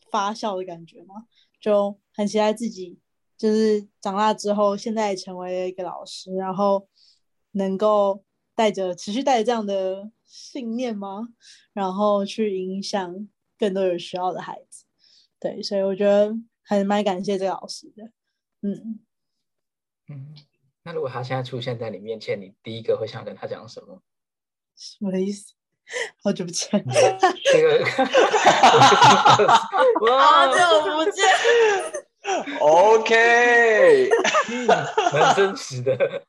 [0.10, 1.26] 发酵的感觉嘛，
[1.60, 3.00] 就很期待自己
[3.38, 6.88] 就是长大之后，现在成为了一个老师，然后
[7.52, 8.24] 能够
[8.56, 11.30] 带着持续带着这样的信念吗？
[11.72, 14.84] 然后去影响更多有需要的孩子。
[15.40, 16.38] 对，所以我觉得。
[16.72, 18.06] 还蛮感谢这个老师的，
[18.62, 19.00] 嗯
[20.08, 20.34] 嗯。
[20.84, 24.02] 那如果他现在出现在你面前，你第一个会想跟他讲什么？
[24.78, 25.54] 什么意思？
[26.24, 26.70] 好久不见，
[27.44, 27.84] 这个
[30.18, 30.62] 好久
[30.96, 31.28] 不见。
[32.62, 34.10] OK，
[35.12, 36.24] 蛮真实的。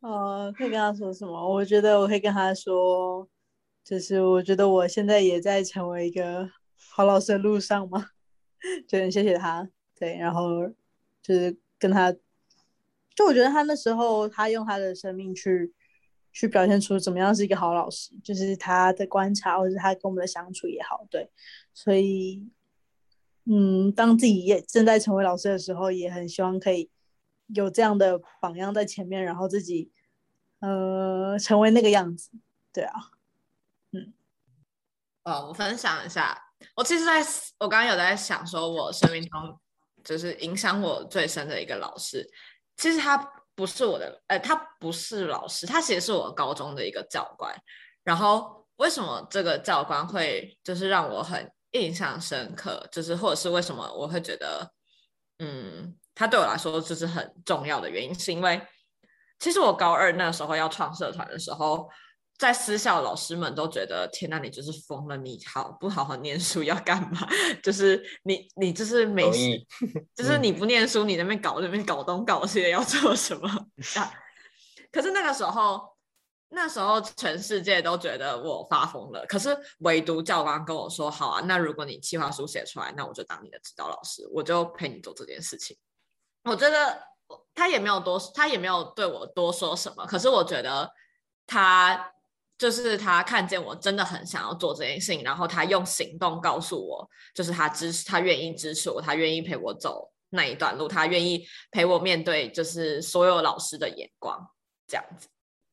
[0.00, 1.48] 呃，可以跟他说什么？
[1.50, 3.26] 我觉得我会跟他说，
[3.82, 6.46] 就是我觉得我现在也在成为一个
[6.90, 8.10] 好老师的路上嘛。
[8.86, 10.68] 就很谢谢他，对，然后
[11.22, 12.12] 就是跟他，
[13.14, 15.72] 就我觉得他那时候他用他的生命去
[16.32, 21.30] 去表现出怎么样是一个好老师，就是他的观察或者他跟我们的相处也好，对，
[21.72, 22.48] 所以
[23.44, 26.90] 嗯，当自己也正在成为老师的时候，也很希望可以
[27.46, 29.90] 有这样的榜样在前面，然后自己
[30.60, 32.30] 呃成为那个样子，
[32.72, 32.94] 对啊，
[33.92, 34.12] 嗯，
[35.24, 36.47] 哦，我分享一下。
[36.74, 37.20] 我其实在
[37.58, 39.60] 我刚刚有在想，说我生命中
[40.02, 42.28] 就是影响我最深的一个老师，
[42.76, 43.16] 其实他
[43.54, 47.54] 不是我的，呃，他不是老师，他其实是我高中的一个教官。
[48.02, 54.70] 然后为什么这个教官会就是让我很印象深刻，就是或者是为什么我会觉得，
[55.38, 58.60] 嗯，他对我来说就是很重要的原因，是因为
[59.38, 61.88] 其实我高二那时候要创社团的时候。
[62.38, 65.16] 在私校，老师们都觉得天哪，你就是疯了！
[65.16, 67.28] 你好不好好念书要干嘛？
[67.62, 69.66] 就是你，你就是没事，
[70.14, 73.50] 就是你不念书，你那边搞那边搞东搞西的要做什么？
[74.92, 75.82] 可是那个时候，
[76.50, 79.26] 那时候全世界都觉得我发疯了。
[79.26, 85.76] 可是唯独教官跟我说：“好啊，那如果你计划书写出来，那我就当你的指导老师，我就陪你做这件事情。”
[86.48, 87.02] 我觉得
[87.52, 90.06] 他也没有多，他也没有对我多说什么。
[90.06, 90.88] 可是我觉得
[91.46, 92.12] 他
[92.58, 104.36] 就是他看见我真的很想要做这件事情，然后他用行动告诉我，就是他支持，他愿意支持我，他愿意陪我走那一段路，他愿意陪我面对就是所有老师的眼光
[104.88, 105.28] 这样子。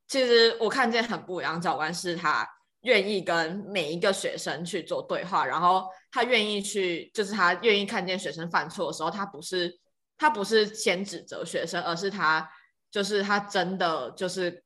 [0.08, 2.48] 其实我看见很不一样，教官是他
[2.82, 9.76] 愿意跟每一个学生去做对话，然后他愿意去，就是他愿意看见学生犯错的时候，他不是
[10.20, 12.48] 他不是先指责学生，而是他
[12.92, 14.64] 就是他真的就是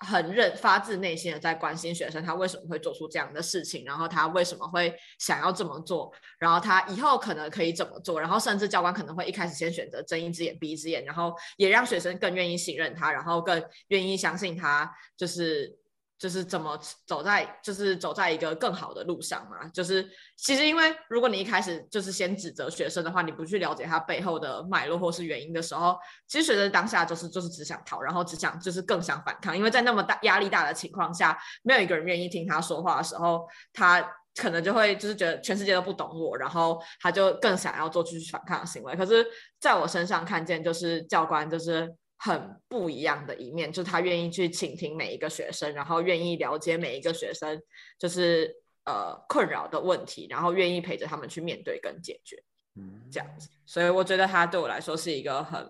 [0.00, 15.76] 很认发自内心的在关心学生，他为什么会做出这样的事情，然后他为什么会想要这么做，然后他以后可能可以怎么做，然后甚至教官可能会一开始先选择睁一只眼闭一只眼，然后也让学生更愿意信任他，然后更愿意相信他，就是
[16.20, 19.66] 就是怎么走在就是走在一个更好的路上嘛。
[19.68, 20.06] 就是
[20.36, 25.96] 其实因为如果你一开始就是先指责学生的话，你不去了解他背后的脉络或是原因的时候，
[26.28, 34.06] 其实学生当下就是就是只想逃，然后只想就是更想反抗，因为在那么大压力大的情况下，没有一个人愿意听他说话的时候，他
[34.36, 38.94] 可能就会就是觉得全世界都不懂我，然后他就更想要做出去反抗的行为。
[38.94, 39.26] 可是
[39.58, 47.58] 在我身上看见，就是教官就是很不一样的一面，就是他愿意去倾听每一个学生，然后愿意了解每一个学生
[47.98, 48.54] 就是
[48.84, 52.36] 呃困扰的问题，然后愿意陪着他们去面对跟解决。
[52.76, 55.66] 嗯，这样子，所以我觉得他对我来说是一个很，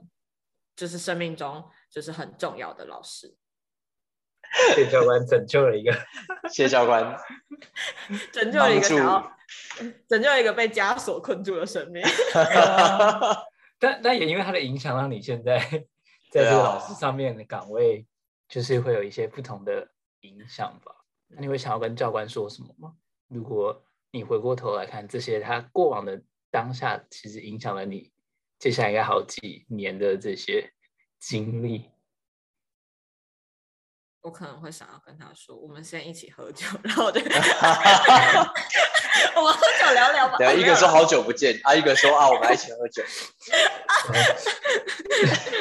[0.75, 3.33] 就是生命中就是很重要的老师，
[4.75, 5.93] 谢教官拯救了一个。
[6.51, 7.17] 谢谢教官。
[8.33, 8.89] 拯救了一个
[10.09, 12.03] 拯救了一个被枷锁困住的生命。
[13.79, 15.59] 但但也因为他的影响，让你现在
[16.31, 18.07] 在这个老师上面的岗位，
[18.49, 19.91] 就是会有一些不同的
[20.21, 20.95] 影响吧。
[21.27, 22.95] 那你会想要跟教官说什么吗？
[23.29, 28.11] 如果你回过头来看这些他过往的当下，其实影响了你
[28.59, 30.73] 接下来应该好几年的这些
[31.19, 31.91] 经历。
[34.23, 37.21] 我可能会想要跟他说，我们先一起喝酒， 然后我就
[39.37, 40.37] 我们喝酒聊聊吧。
[40.39, 43.03] 对，一个说好久不见，啊，一个说啊，我们来一起喝酒。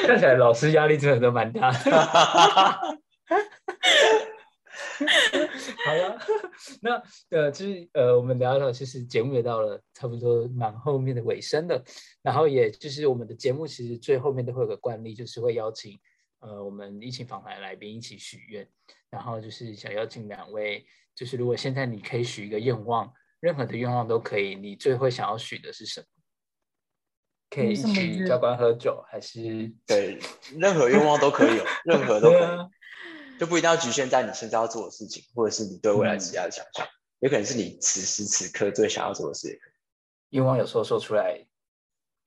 [0.06, 1.78] 看起来老师压力真的都蛮大的。
[5.84, 6.18] 好了，
[6.82, 11.82] 那呃，就是呃，我们聊聊，就是节目也到了差不多蛮后面的尾声了，
[12.22, 15.98] 然后也就是我们的节目其实最后面都会有个惯例，就是会邀请
[16.40, 18.68] 呃我们一起访谈来宾一起许愿，
[19.08, 26.06] 然后就是想邀请两位，就是如果现在你可以许一个愿望，任何的愿望都可以，你最会想要许的是什么？
[27.50, 30.18] 可以一有什么起教官喝酒，还是对，
[30.56, 32.68] 任何愿望都可以有， 任何都可以，啊
[33.40, 36.86] 就不一定要局限在你现在要做的事情，或者是你对未来嗯职业的想象，
[37.20, 39.72] 有可能是你此时此刻最想要做的事也可以。
[40.36, 41.44] 愿望有时候说出来，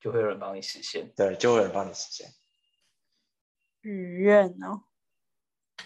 [0.00, 1.10] 就会有人帮你实现。
[1.16, 2.28] 对，就会有人帮你实现。
[3.84, 4.84] 许愿哦！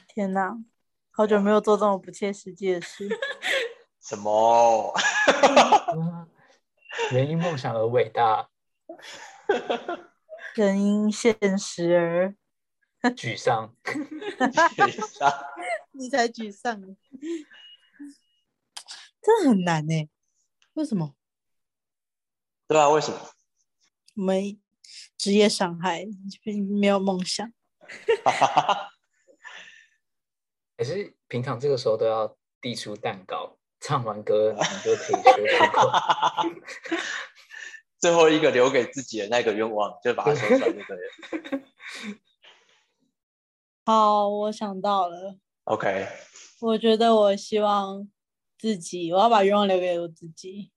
[0.07, 0.57] 天哪，
[1.11, 3.09] 好久没有做这种不切实际的事。
[4.01, 4.95] 什么？
[5.97, 6.29] 嗯
[7.11, 8.51] 人因梦想而伟大，
[10.55, 12.37] 人因现实
[13.03, 13.75] 而，沮丧。
[15.91, 16.97] 你才沮丧呢，
[19.21, 20.09] 真的很难呢。
[20.75, 21.17] 为什么？
[22.69, 23.19] 对啊，为什么？
[24.15, 24.61] 我们
[25.17, 26.07] 职业伤害，
[26.81, 27.53] 没有梦想。
[30.77, 35.90] 可是平常这个时候都要递出蛋糕，唱完歌你就可以说出口。
[37.98, 41.64] 最后一个留给自己的那个愿望，就把它说出来就对了。
[43.85, 46.07] 好，我想到了，OK，
[46.61, 48.09] 我觉得我希望
[48.57, 50.70] 自己，我要把愿望留给我自己，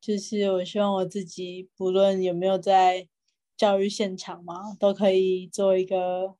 [0.00, 3.06] 就是我希望我自己，不论有没有在
[3.56, 6.34] 教育现场嘛，都可以做一个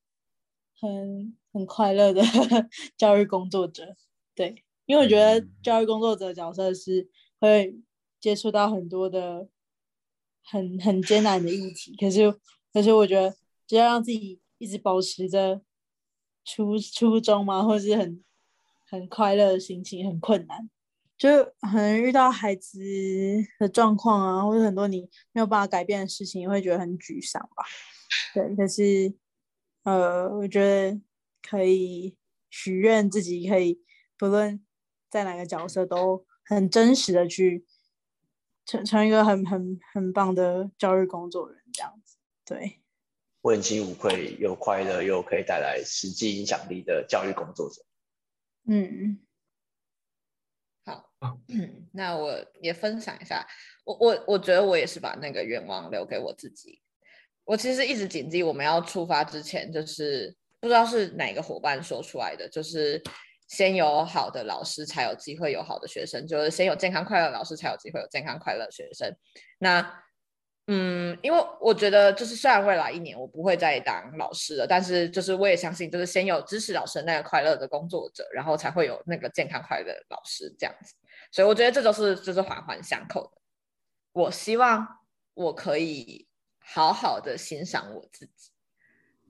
[0.79, 2.22] 很很快乐的
[2.96, 3.96] 教育工作者。
[4.35, 5.52] 对，因为我觉得嗯。
[5.62, 7.09] 教育工作者角色是
[7.40, 7.79] 会
[8.20, 9.48] 接触到很多的
[10.44, 12.31] 很很艰难的议题，可是
[12.72, 13.35] 可是我觉得
[13.66, 15.61] 只要让自己一直保持着
[16.44, 18.22] 初初衷嘛，或是很
[18.88, 20.70] 很快乐的心情，很困难，
[21.18, 22.78] 就可能遇到孩子
[23.58, 27.64] 的状况啊，或者很多你没有办法改变的事情，你会觉得很沮丧吧？
[28.34, 29.14] 对，可是
[29.84, 31.00] 呃，我觉得
[31.42, 32.16] 可以
[32.50, 33.80] 许愿自己可以
[34.18, 34.62] 不论
[35.08, 37.64] 在哪个角色都很真实的去
[38.66, 42.16] 成成一个很很很棒的教育工作人，这样子。
[42.44, 42.80] 对，
[43.42, 47.84] 问心无愧，又快乐又可以带来实际影响力的教育工作者。
[48.68, 49.18] 嗯，
[50.87, 52.32] 好好，嗯，那我
[52.62, 53.45] 也分享一下，
[53.84, 56.80] 我我我觉得我也是把那个愿望留给我自己，
[57.45, 63.03] 我其实一直谨记我们要出发之前，就是不知道是哪个伙伴说出来的，就是
[63.49, 69.12] 先有好的老师，才有机会有好的学生，就是先有健康快乐的老师，才有机会有健康快乐的学生。
[69.59, 70.05] 那
[70.68, 80.92] 嗯，因为我觉得就是虽然未来一年我不会再当老师了，但是就是我也相信，就是先有支持老师那个快乐的工作者，然后才会有那个健康快乐的老师这样子。
[81.30, 83.40] 所以我觉得这都是就是环环相扣的。
[84.10, 84.84] 我希望
[85.34, 86.26] 我可以
[86.58, 88.50] 好好的欣赏我自己。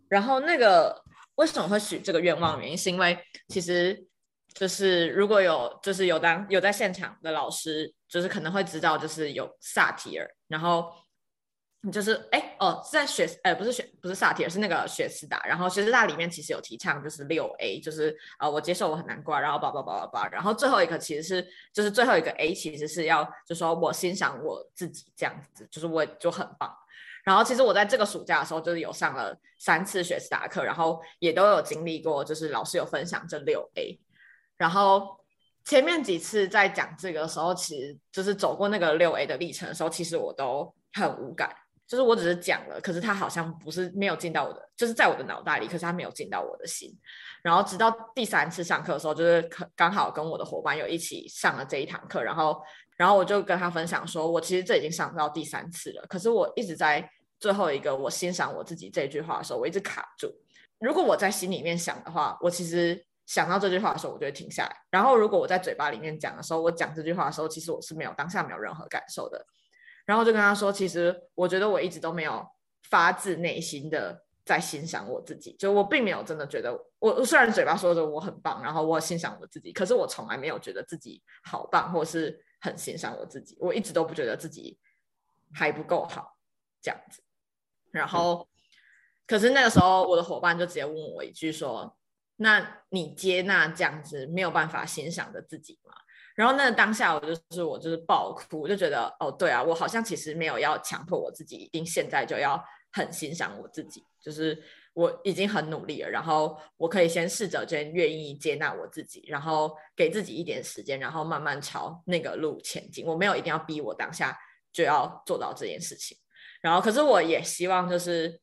[0.08, 2.58] 然后那个为什么会许这个愿望？
[2.62, 3.18] 原因是因为
[3.48, 4.06] 其实
[4.54, 10.90] 就是如果有就是有当有在现场的老师，就是可能会知道，就是有萨提尔，然后。
[11.92, 26.74] 就是哎哦，在学呃不是学不是萨提尔是那个学斯达，然后学斯达里面其实有提倡就是六 A，就是呃我接受我很难过，然后叭叭叭叭叭，然后最后一个其实是就是最后一个 A 其实是要就说我欣赏我自己这样子，就是我就很棒。
[27.24, 34.00] 然后其实我在这个暑假的时候就是有上了三次学斯达课，然后也都有经历过，就是老师有分享这六 A，
[34.56, 35.18] 然后
[35.64, 41.54] 前面几次在讲这个的时候，其实就是走过那个六 A 的历程的时候，其实我都很无感。
[41.86, 46.92] 就是我只是讲了，可是他好像不是没有进到我的，就是在我的脑袋里，可是他没有进到我的心。
[47.42, 52.60] 然后直到第三次上课的时候，就是刚好跟我的伙伴有一起上了这一堂课，然后
[52.96, 57.08] 然后我就跟他分享说，我其实这已经上到第三次了，可是我一直在
[57.38, 60.28] 最后一个我欣赏我自己这句话的时候，我一直卡住。
[60.80, 64.76] 如果我在心里面想的话，我其实想到这句话的时候，我就会停下来。
[64.90, 69.46] 然后如果我在嘴巴里面讲的时候，我讲这句话的时候，其实我是没有当下没有任何感受的。
[70.06, 72.46] 然后就跟他说，其实我觉得我一直都没有
[72.84, 84.78] 发自内心的在欣赏我自己，就我并没有真的觉得我虽然嘴巴说着我很棒，然后我欣赏我自己，可是我从来没有觉得自己好棒，或是很欣赏我自己，我一直都不觉得自己
[85.52, 86.38] 还不够好
[86.80, 87.20] 这样子。
[87.90, 88.48] 然后，
[89.26, 91.96] 可是那个时候我的伙伴就直接问我一句说
[92.36, 95.92] ：“那你接纳这样子没有办法欣赏的自己吗？”
[96.36, 102.62] 然后那当下，我就是我就是爆哭，我就觉得哦，对啊，我好像其实没有要强迫我自己一定现在就要
[102.92, 104.62] 很欣赏我自己，就是
[104.92, 113.06] 我已经很努力了，然后我可以先试着先愿意接纳我自己，然后给自己一点时间，然后慢慢朝那个路前进。
[113.06, 114.38] 我没有一定要逼我当下
[114.72, 116.16] 就要做到这件事情，
[116.60, 118.40] 然后可是我也希望就是。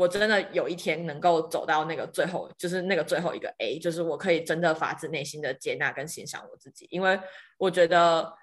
[0.00, 7.20] 我真的有一天能够走到那个最后，就是那个最后一个 A，就是我可以真的发自内心的接纳跟欣赏我自己，因为
[7.58, 8.34] 我觉得，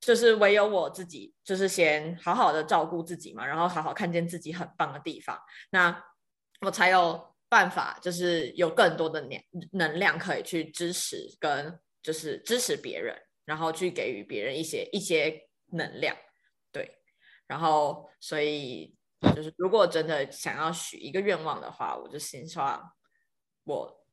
[0.00, 5.36] 就是唯有我自己，就是先好好的照顾自己嘛，然后好好看见自己很棒的地方，
[5.70, 6.04] 那
[6.60, 9.40] 我才有办法，就是有更多的能
[9.72, 16.16] 能量可以去支持跟就是支持别人，然后去给予别人一些一些能量，
[16.70, 16.98] 对，
[17.48, 18.94] 然后所以。
[19.32, 22.92] 就是如果真的想要许一个愿望的话，我就希望
[23.64, 24.04] 我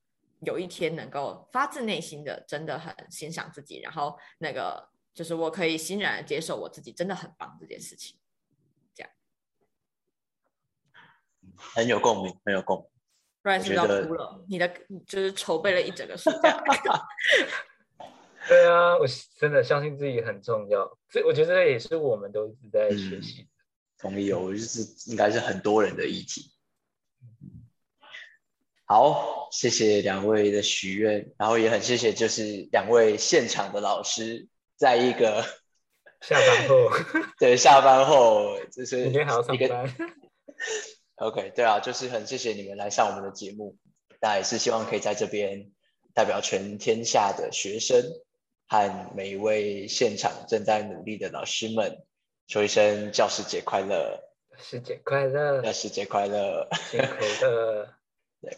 [0.41, 8.19] 有一天能够发自内心的真的很欣赏自己，然后那个就是我可以欣然的接受我自己真的很棒这件事情，
[8.93, 9.11] 这样
[11.55, 12.87] 很有共鸣，很有共鸣。
[13.43, 14.67] 不然是要哭了，你的
[15.07, 16.63] 就是筹备了一整个暑假。
[18.47, 19.05] 对啊，我
[19.37, 23.47] 真的相信自己很重要，这我觉得这也是我们都一直在学习。
[24.01, 26.51] 同意哦，就是应该是很多人的议题。
[28.85, 35.45] 好，谢谢两位的许愿，然后也很谢谢就是两位现场的老师，在一个
[36.19, 36.89] 下班后，
[37.39, 39.95] 对下班后就是明天还要上班。
[41.15, 43.77] OK，对啊，就是很谢谢你们来上我们的节目，
[44.19, 45.71] 那也是希望可以在这边
[46.13, 48.03] 代表全天下的学生
[48.67, 52.03] 和每一位现场正在努力的老师们。
[52.51, 54.21] 说一声教师节快乐，
[54.51, 57.97] 教师节快乐，教师节快乐，辛苦了。
[58.43, 58.57] 对，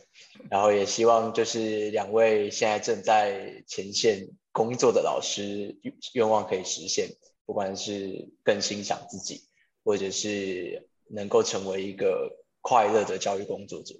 [0.50, 5.78] 然后也希望就是两位现在正在前线工作的老师
[6.14, 7.10] 愿望可以实现，
[7.46, 9.44] 不管是更欣赏自己，
[9.84, 12.32] 或者是能够成为一个
[12.62, 13.94] 快乐的教育工作者。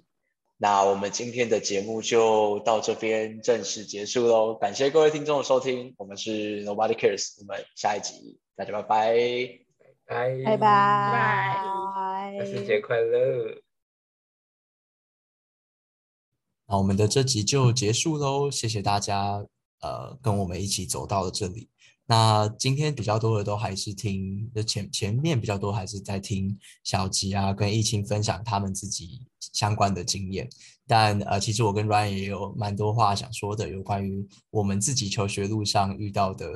[0.56, 9.63] 那我们今天的节目就到这边正式结束喽，感谢各位听众的收听，我们是 Nobody Cares，我们下一集大家拜拜。
[10.06, 13.62] 拜拜拜，万圣节快乐！
[16.66, 19.46] 那我们的这集就结束喽，谢谢大家，
[19.80, 21.68] 呃，跟我们一起走到了这里。
[22.06, 30.48] 那今天比较多的都还是听，就前前面比较多还是在听小吉啊跟易清分享他们自己相关的经验。
[30.86, 36.46] 但呃，其实我跟 Ryan 也有蛮多话想说的，有关于我们自己求学路上遇到的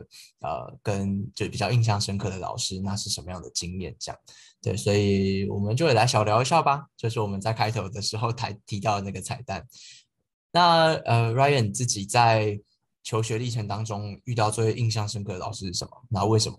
[0.40, 3.96] 呃，跟就比较印象深刻的老师，那是什么样的经验？
[3.98, 4.20] 这样
[4.60, 6.84] 对，所以我们就来小聊一下吧。
[6.94, 9.66] 就是我们在开头的时候 才提到的那个彩蛋。
[10.52, 12.60] 那呃，Ryan 自己在
[13.08, 15.92] 求学历程当中遇到最印象深刻的老师是什么？
[16.10, 16.58] 那为什么？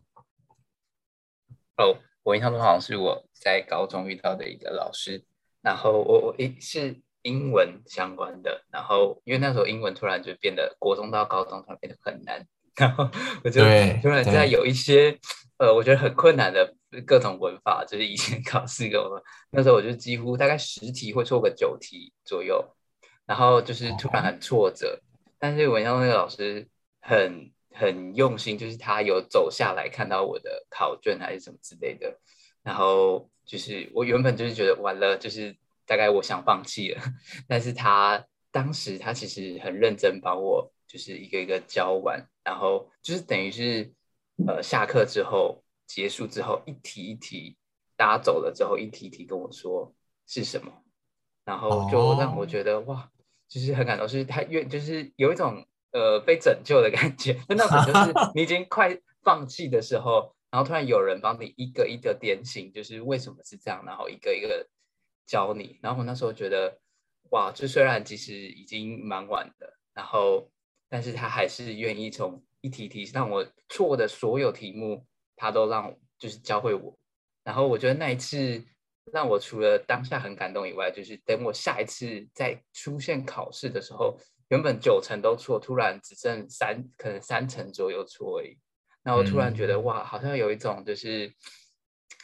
[1.78, 5.24] 哦，我印象中好像是我在高中遇到的一个老师，
[5.62, 12.44] 然后我我一是英文相关的，然后因为那时候英文突然就变得国中到高中突然变得很难，
[12.78, 13.08] 然后
[13.44, 13.62] 我就
[14.02, 15.20] 突然在有一些
[15.58, 16.74] 呃我觉得很困难的
[17.06, 19.22] 各种文法，就是以前考试跟我们。
[19.52, 22.76] 那时候我就几乎大概十题会错个九题左右，
[23.28, 25.00] 然后就是突然很挫折，
[25.40, 26.68] 但是我印象中那个老师
[27.02, 32.20] 很很用心，就是他有走下来看到我的考卷还是什么之类的，
[32.62, 37.02] 然后就是我原本就是觉得完了，就是大概我想放弃了，
[37.48, 43.92] 但是他当时他其实很认真帮我，就是一个一个教完，然后就是等于是
[44.48, 47.58] 呃下课之后结束之后一题一题，
[47.96, 49.94] 大家走了之后一题一题跟我说
[50.28, 50.72] 是什么，
[51.46, 52.48] 然后就让我哦。
[52.48, 53.10] 觉得、哇，
[53.50, 64.68] 就是很感动，是他愿就是有一种呃被拯救的感觉，就 那种就是 你已经快放弃的时候，然后突然有人帮你一个一个点醒，就是为什么是这样，然后一个一个
[65.26, 65.80] 教你。
[65.82, 66.80] 然后我那时候觉得，
[67.32, 70.50] 哇，就虽然其实已经蛮晚的，然后
[70.88, 76.98] 但是他还是愿意从一题题让我错的所有题目，他都让就是教会我。
[77.44, 78.64] 然后我觉得那一次
[79.12, 84.18] 让我除了当下很感动以外，就是等我下一次再出现考试的时候，
[84.50, 88.58] 原本九成都错，突然只剩三，可能三成左右错而已。
[89.04, 89.84] 然后我突然觉得、嗯。
[89.84, 91.32] 哇，好像有一种就是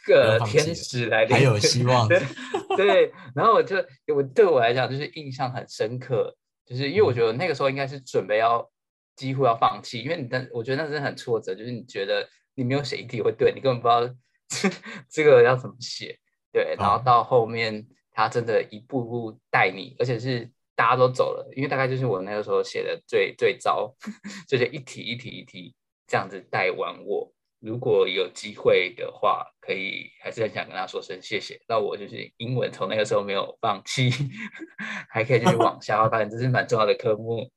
[0.06, 2.20] 个天使来临，还有希望 对
[2.76, 3.76] 对，然后我就
[4.14, 8.70] 我对我来讲就是印象很深刻，就是因为我觉得那个时候应该是准备要
[9.16, 14.14] 几乎要放弃，因为你但我觉得那真的很挫折，就是你觉得你没有写一题会对，你根本不知道
[15.10, 16.18] 这个要怎么写，
[16.52, 23.94] 对，然后哦到后面他真的一步步带你，而且是大家都走了，因为大概就是我那个时候写的最最糟，
[24.48, 25.74] 就是一题一题一题
[26.06, 27.32] 这样子带完我。
[27.58, 31.58] 如果有机会的话，可以还是很想跟他说声谢谢。
[31.66, 34.10] 那我就是英文从那个时候没有放弃，
[35.08, 37.50] 还可以继续往下，发现这是蛮重要的科目。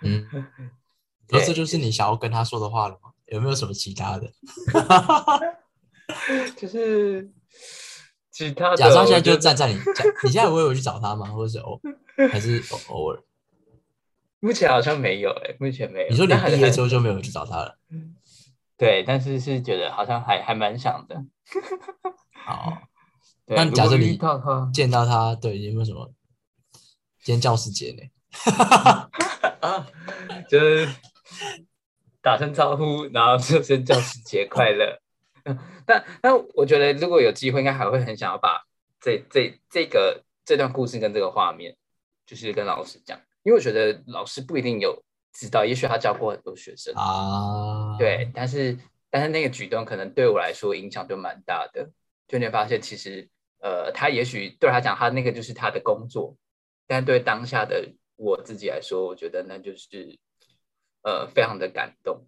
[0.00, 0.26] 嗯，
[1.30, 3.12] 那对这就是你想要跟他说的话了吗？
[3.26, 4.32] 有没有什么其他的？
[6.56, 7.30] 就是
[8.38, 11.26] 其他，假装现在就站在你，假你现在会有去找他吗？
[11.26, 11.80] 或者是偶
[12.30, 13.20] 还是偶偶尔？
[14.38, 16.08] 目前好像没有哎、目前没有。
[16.10, 17.76] 你说你毕业之后就没有去找他了？
[18.76, 21.16] 对，但是是觉得好像还还蛮想的。
[22.32, 22.78] 好，
[23.44, 24.16] 对那假设你
[24.72, 26.12] 见到他，对，有没有什么？
[27.24, 28.02] 今天教师节呢？
[29.62, 29.84] 啊，
[30.48, 30.88] 就是
[32.22, 35.00] 打声招呼，然后说声教师节快乐。
[35.86, 38.64] 但但我觉得如果有机会，应该还会很想要把
[39.00, 41.76] 这这这个这段故事跟这个画面，
[42.26, 48.76] 就是跟老师讲，因为我觉得老师不一定有知道，也许他教过很多学生，啊，对，但是
[49.10, 51.90] 但是那个举动可能对我来说影响就蛮大的，
[52.26, 53.28] 就你会发现其实
[53.60, 56.36] 呃，他也许对他讲，他那个就是他的工作，
[56.86, 60.18] 但对当下的我自己来说，我觉得那就是
[61.02, 62.26] 呃非常的感动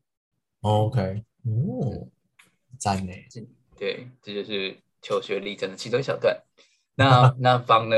[0.61, 2.09] ，，OK，哦，
[2.81, 3.13] 赞呢。
[3.77, 6.43] 对，这就是求学历程的其中一小段。
[6.97, 7.97] 那 那方呢，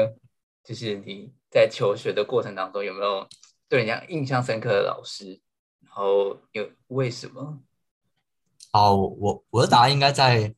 [0.63, 3.27] 就是你在求学的过程当中有没有
[3.69, 5.41] 对人家印象深刻的老师？
[5.81, 7.61] 然后有为什么？
[8.73, 10.55] 哦，我我的答案应该在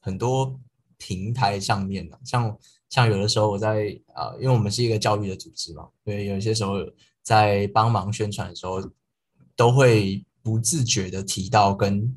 [0.00, 0.58] 很多
[0.96, 6.74] 平台上面呢，像像有的时候我在啊、呃因为我们是一个教育的组织嘛，所以，有些时候
[7.22, 8.80] 在帮忙宣传的时候，
[9.54, 12.12] 都会不自觉的提到跟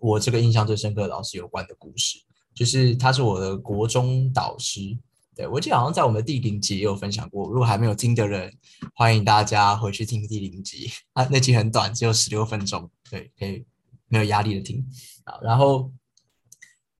[0.00, 2.18] 我这个印象最深刻的老师有关的故事，
[2.54, 4.98] 就是他是我的国中导师。
[5.36, 8.52] 对我记得好像在我们的第零集也有分享过，如果还没有听的人，
[8.94, 13.64] 欢迎大家回去听第零集啊，那集很短，只有十六分钟，对，可以
[14.08, 14.84] 没有压力的听
[15.24, 15.38] 啊。
[15.40, 15.90] 然后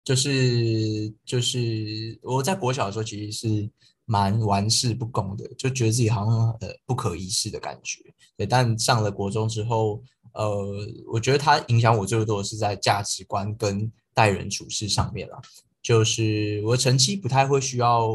[0.05, 3.71] 就是就是我在国小的时候其实是
[4.07, 8.01] 蛮玩世不恭的，就觉得自己好像呃不可一世的感觉。
[8.37, 10.03] 对，但上了国中之后，
[10.35, 15.41] 呃，我觉得它影响我最多的是在价值观跟待人处事上面了。
[15.83, 18.11] 就是我的成绩不太会需要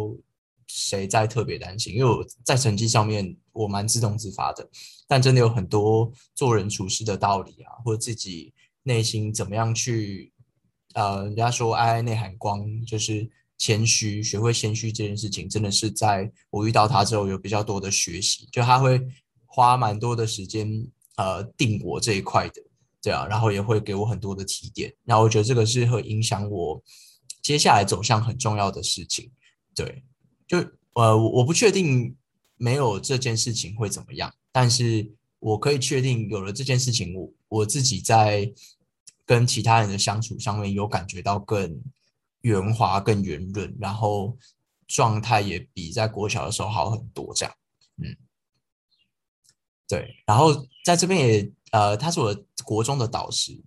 [0.67, 4.69] 谁在特别担心，因为我在成绩上面我蛮自动自发的，
[5.07, 8.53] 但真的有很多做人处事的道理啊，或者自己
[8.83, 10.31] 内心怎么样去，
[10.93, 19.01] 呃，人家说爱爱内涵光，就是谦虚，学会谦虚这件事情，真的是在我遇到他之后有比较多的学习，就他会
[19.45, 20.67] 花蛮多的时间，
[21.17, 22.61] 呃，定我这一块的，
[23.01, 26.83] 这样，然后也会给我很多的提点，然后我觉得这个是会影响我
[27.41, 29.31] 接下来走向很重要的事情，
[29.75, 30.03] 对，
[30.47, 30.57] 就
[30.93, 32.15] 呃，我不确定
[32.57, 38.53] 没有这件事情会怎么样，但是我可以确定有了这件事情，我我自己在。
[39.27, 41.81] 跟其他人的相处上面有感觉到更
[42.41, 44.37] 圆滑、更圆润，然后
[44.85, 47.33] 状态也比在国小的时候好很多。
[47.33, 47.55] 这样，
[48.03, 48.15] 嗯，
[49.87, 50.15] 对。
[50.25, 53.59] 然后在这边也，呃，他是我国中的导师，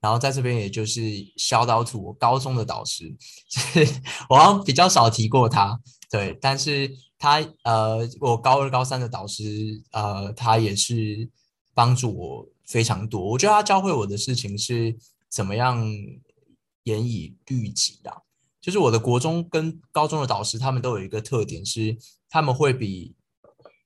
[0.00, 1.02] 然后在这边也就是
[1.36, 3.14] 肖导图我高中的导师，
[4.28, 5.80] 我好像比较少提过他。
[6.10, 11.28] 对，但是他，呃，我高二、高三的导师，呃，他也是
[11.74, 12.48] 帮助我。
[12.66, 14.96] 非常多，我觉得他教会我的事情是
[15.28, 15.86] 怎么样
[16.84, 18.10] 严以律己的。
[18.58, 21.94] 就是我的国中跟高中的导师，他们都有一个特点是，
[22.30, 23.14] 他们会比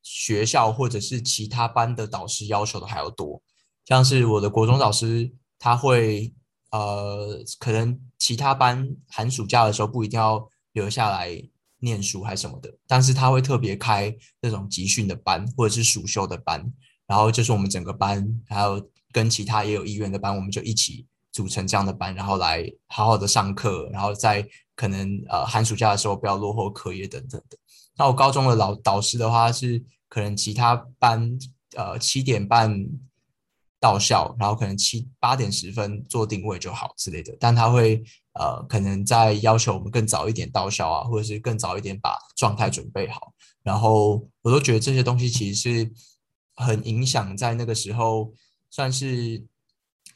[0.02, 3.42] 学校或者是其他班的导师要求的还要多。
[3.84, 6.32] 像是我的国中导师，他会
[6.70, 11.42] 呃，可能其他班寒暑假的时候不一定要留下来
[11.80, 16.70] 念书还什么的，但是他会特别开那种集训的班或者是暑休的班。
[17.06, 24.46] 然后就是我们整个班，还有跟其他也有意愿的班，我们就一起组成这样的班，然后来好好的上课，然后在
[24.76, 27.56] 可能呃寒暑假的时候不要落后课业等等的。
[27.98, 31.36] 那我高中的老导师的话是可能其他班
[31.76, 32.86] 呃七点半
[33.78, 43.34] 到校，然后可能七八点十分做定位就好之类的，但他会呃可能在要求我们更早一点到校啊，或者是更早一点把状态准备好。
[43.62, 45.92] 然后我都觉得这些东西其实是。
[46.60, 48.32] 很影响，在那个时候
[48.68, 49.46] 算是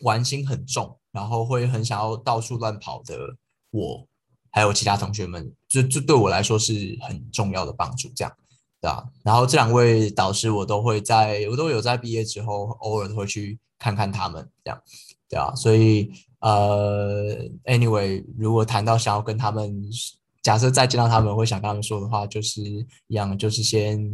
[0.00, 3.36] 玩心很重，然后会很想要到处乱跑的
[3.70, 4.08] 我，
[4.50, 8.32] 还有其他同学们，就就对我来说是很重要的帮助，这样
[8.80, 9.04] 对吧？
[9.24, 14.82] 然后这两位导师，我都会在，我都有在毕业之后偶尔会去看看他们，这样
[15.28, 15.54] 对啊。
[15.54, 19.82] 所以呃，anyway，如果谈到想要跟他们，
[20.42, 24.10] 假设再见到他们，会想跟他们说的话，就是一样，就是先。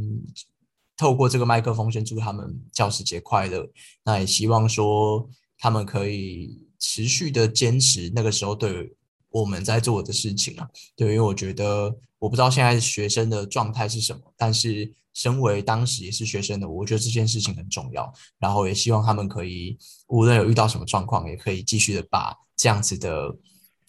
[1.01, 3.65] 透过这个麦克风，先祝他们教师节快乐。
[4.03, 8.93] 那也希望说他们可以持续的坚持那个时候对
[9.31, 10.69] 我们在做的事情啊。
[10.97, 18.13] 对，因为我觉得我不知道现在学生的状态是什么，但是身为当时也是学生的，我觉得这件事情很重要。
[18.39, 19.77] 然后也希望他们可以
[20.09, 23.37] 无论有遇到什么状况，也可以继续的把这样子的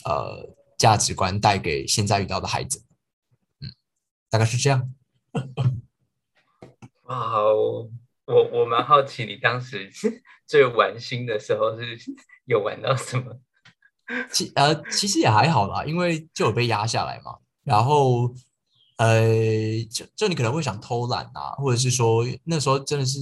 [0.06, 2.84] 呃价值观带给现在遇到的孩子。
[3.62, 3.70] 嗯，
[4.30, 4.94] 大概是这样。
[7.04, 7.90] 啊，我
[8.26, 9.90] 我蛮好奇，你当时
[10.46, 11.98] 最玩心的时候是
[12.46, 13.40] 有玩到什么？
[14.32, 17.38] 其呃其实也还好啦，因为就有被压下来嘛。
[17.64, 18.34] 然后
[18.98, 23.20] 呃，就就你可能会想偷懒啊，或者是说那时候真的是，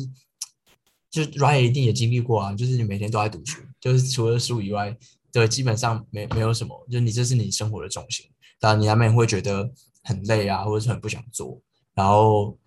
[1.09, 4.97] 就 Ryan 一定也经历过啊，就是你每天都在读书，就是除了书以外，
[5.31, 8.25] 对，基本上没没有什么，就你这是你生活的重心，
[8.59, 9.71] 当然你难免会觉得
[10.03, 11.61] 很累啊，或者是很不想做，
[11.93, 12.57] 然后。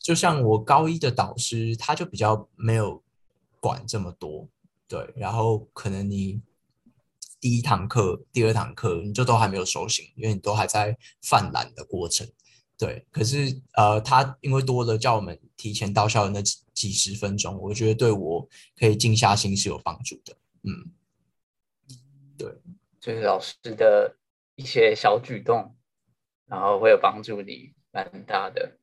[0.00, 3.02] 就像我高一的导师，他就比较没有
[3.60, 4.48] 管这么多，
[4.88, 6.40] 对，然后可能你
[7.40, 12.26] 第一堂课、第二堂课你就都还没有收醒，因为你都还在犯懒的过程，
[12.76, 13.06] 对。
[13.10, 20.92] 可是呃，他因为多了叫我们提前到校的那几几十分钟，我觉得对我可以静下心是有帮助的，嗯，
[22.36, 22.52] 对，
[23.00, 24.16] 就是老师的
[24.54, 25.74] 一些小举动，
[26.46, 28.78] 然后会有帮助你蛮大的。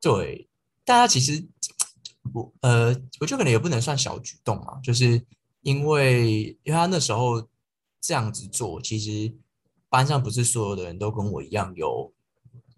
[0.00, 0.48] 对，
[0.84, 1.46] 大家其实
[2.34, 2.88] 我呃，
[3.20, 5.24] 我觉得可能也不能算小举动啊，就是
[5.62, 7.48] 因为因为他那时候
[8.04, 9.32] 这样子做，其实
[9.88, 12.12] 班上不是所有的人都跟我一样有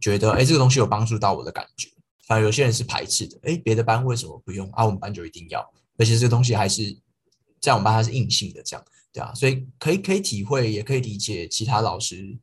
[0.01, 1.89] 觉得，哎，这个东西有帮助到我的感觉，
[2.27, 4.85] 反而有些人是排斥的，哎，别的班为什么不用啊？
[4.85, 5.61] 我们班就一定要，
[5.99, 6.97] 而且这个东西还是
[7.61, 12.39] 在我们班它是硬性的，这样对啊，所以可以可以体会，也可以理解其他老师。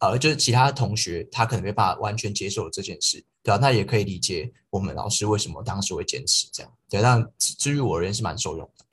[0.00, 3.58] 呃，就是其他同学他可能没办法完全接受这件事，对吧？
[3.60, 7.02] 那也可以理解我们老师为什么当时会坚持这样，对。
[7.02, 8.84] 但至于我而言是蛮受用的，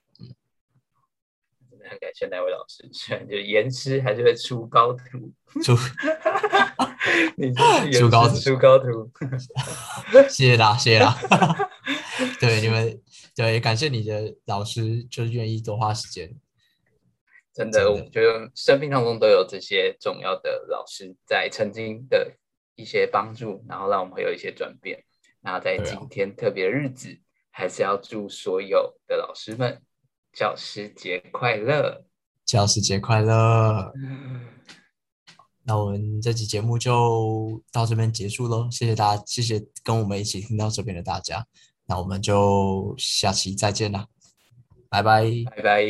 [1.89, 5.31] 很感谢那位老师，虽 然就严师还是会出高徒，
[5.61, 5.75] 出，
[7.37, 7.53] 你
[7.91, 9.11] 出高徒，出高徒，
[10.29, 11.15] 谢谢啦，谢谢啦。
[12.39, 13.01] 对你们，
[13.35, 16.33] 对，感谢你的老师，就是愿意多花时间。
[17.53, 22.33] 真的，我觉得生命当中都有这些重要的老师在曾经的
[22.75, 25.03] 一些帮助，然后让我们会有一些转变。
[25.41, 27.17] 那在今天特别日子，
[27.51, 29.81] 还是要祝所有的老师们
[30.35, 32.05] 教师节快乐。
[32.45, 33.91] 教师节快乐。
[35.63, 41.43] 那我们这期节目就到这边结束喽谢谢大家谢谢跟我们一起听到这边的大家
[41.87, 44.05] 那我们就下期再见啦
[44.89, 45.25] 拜拜。
[45.55, 45.85] 拜拜。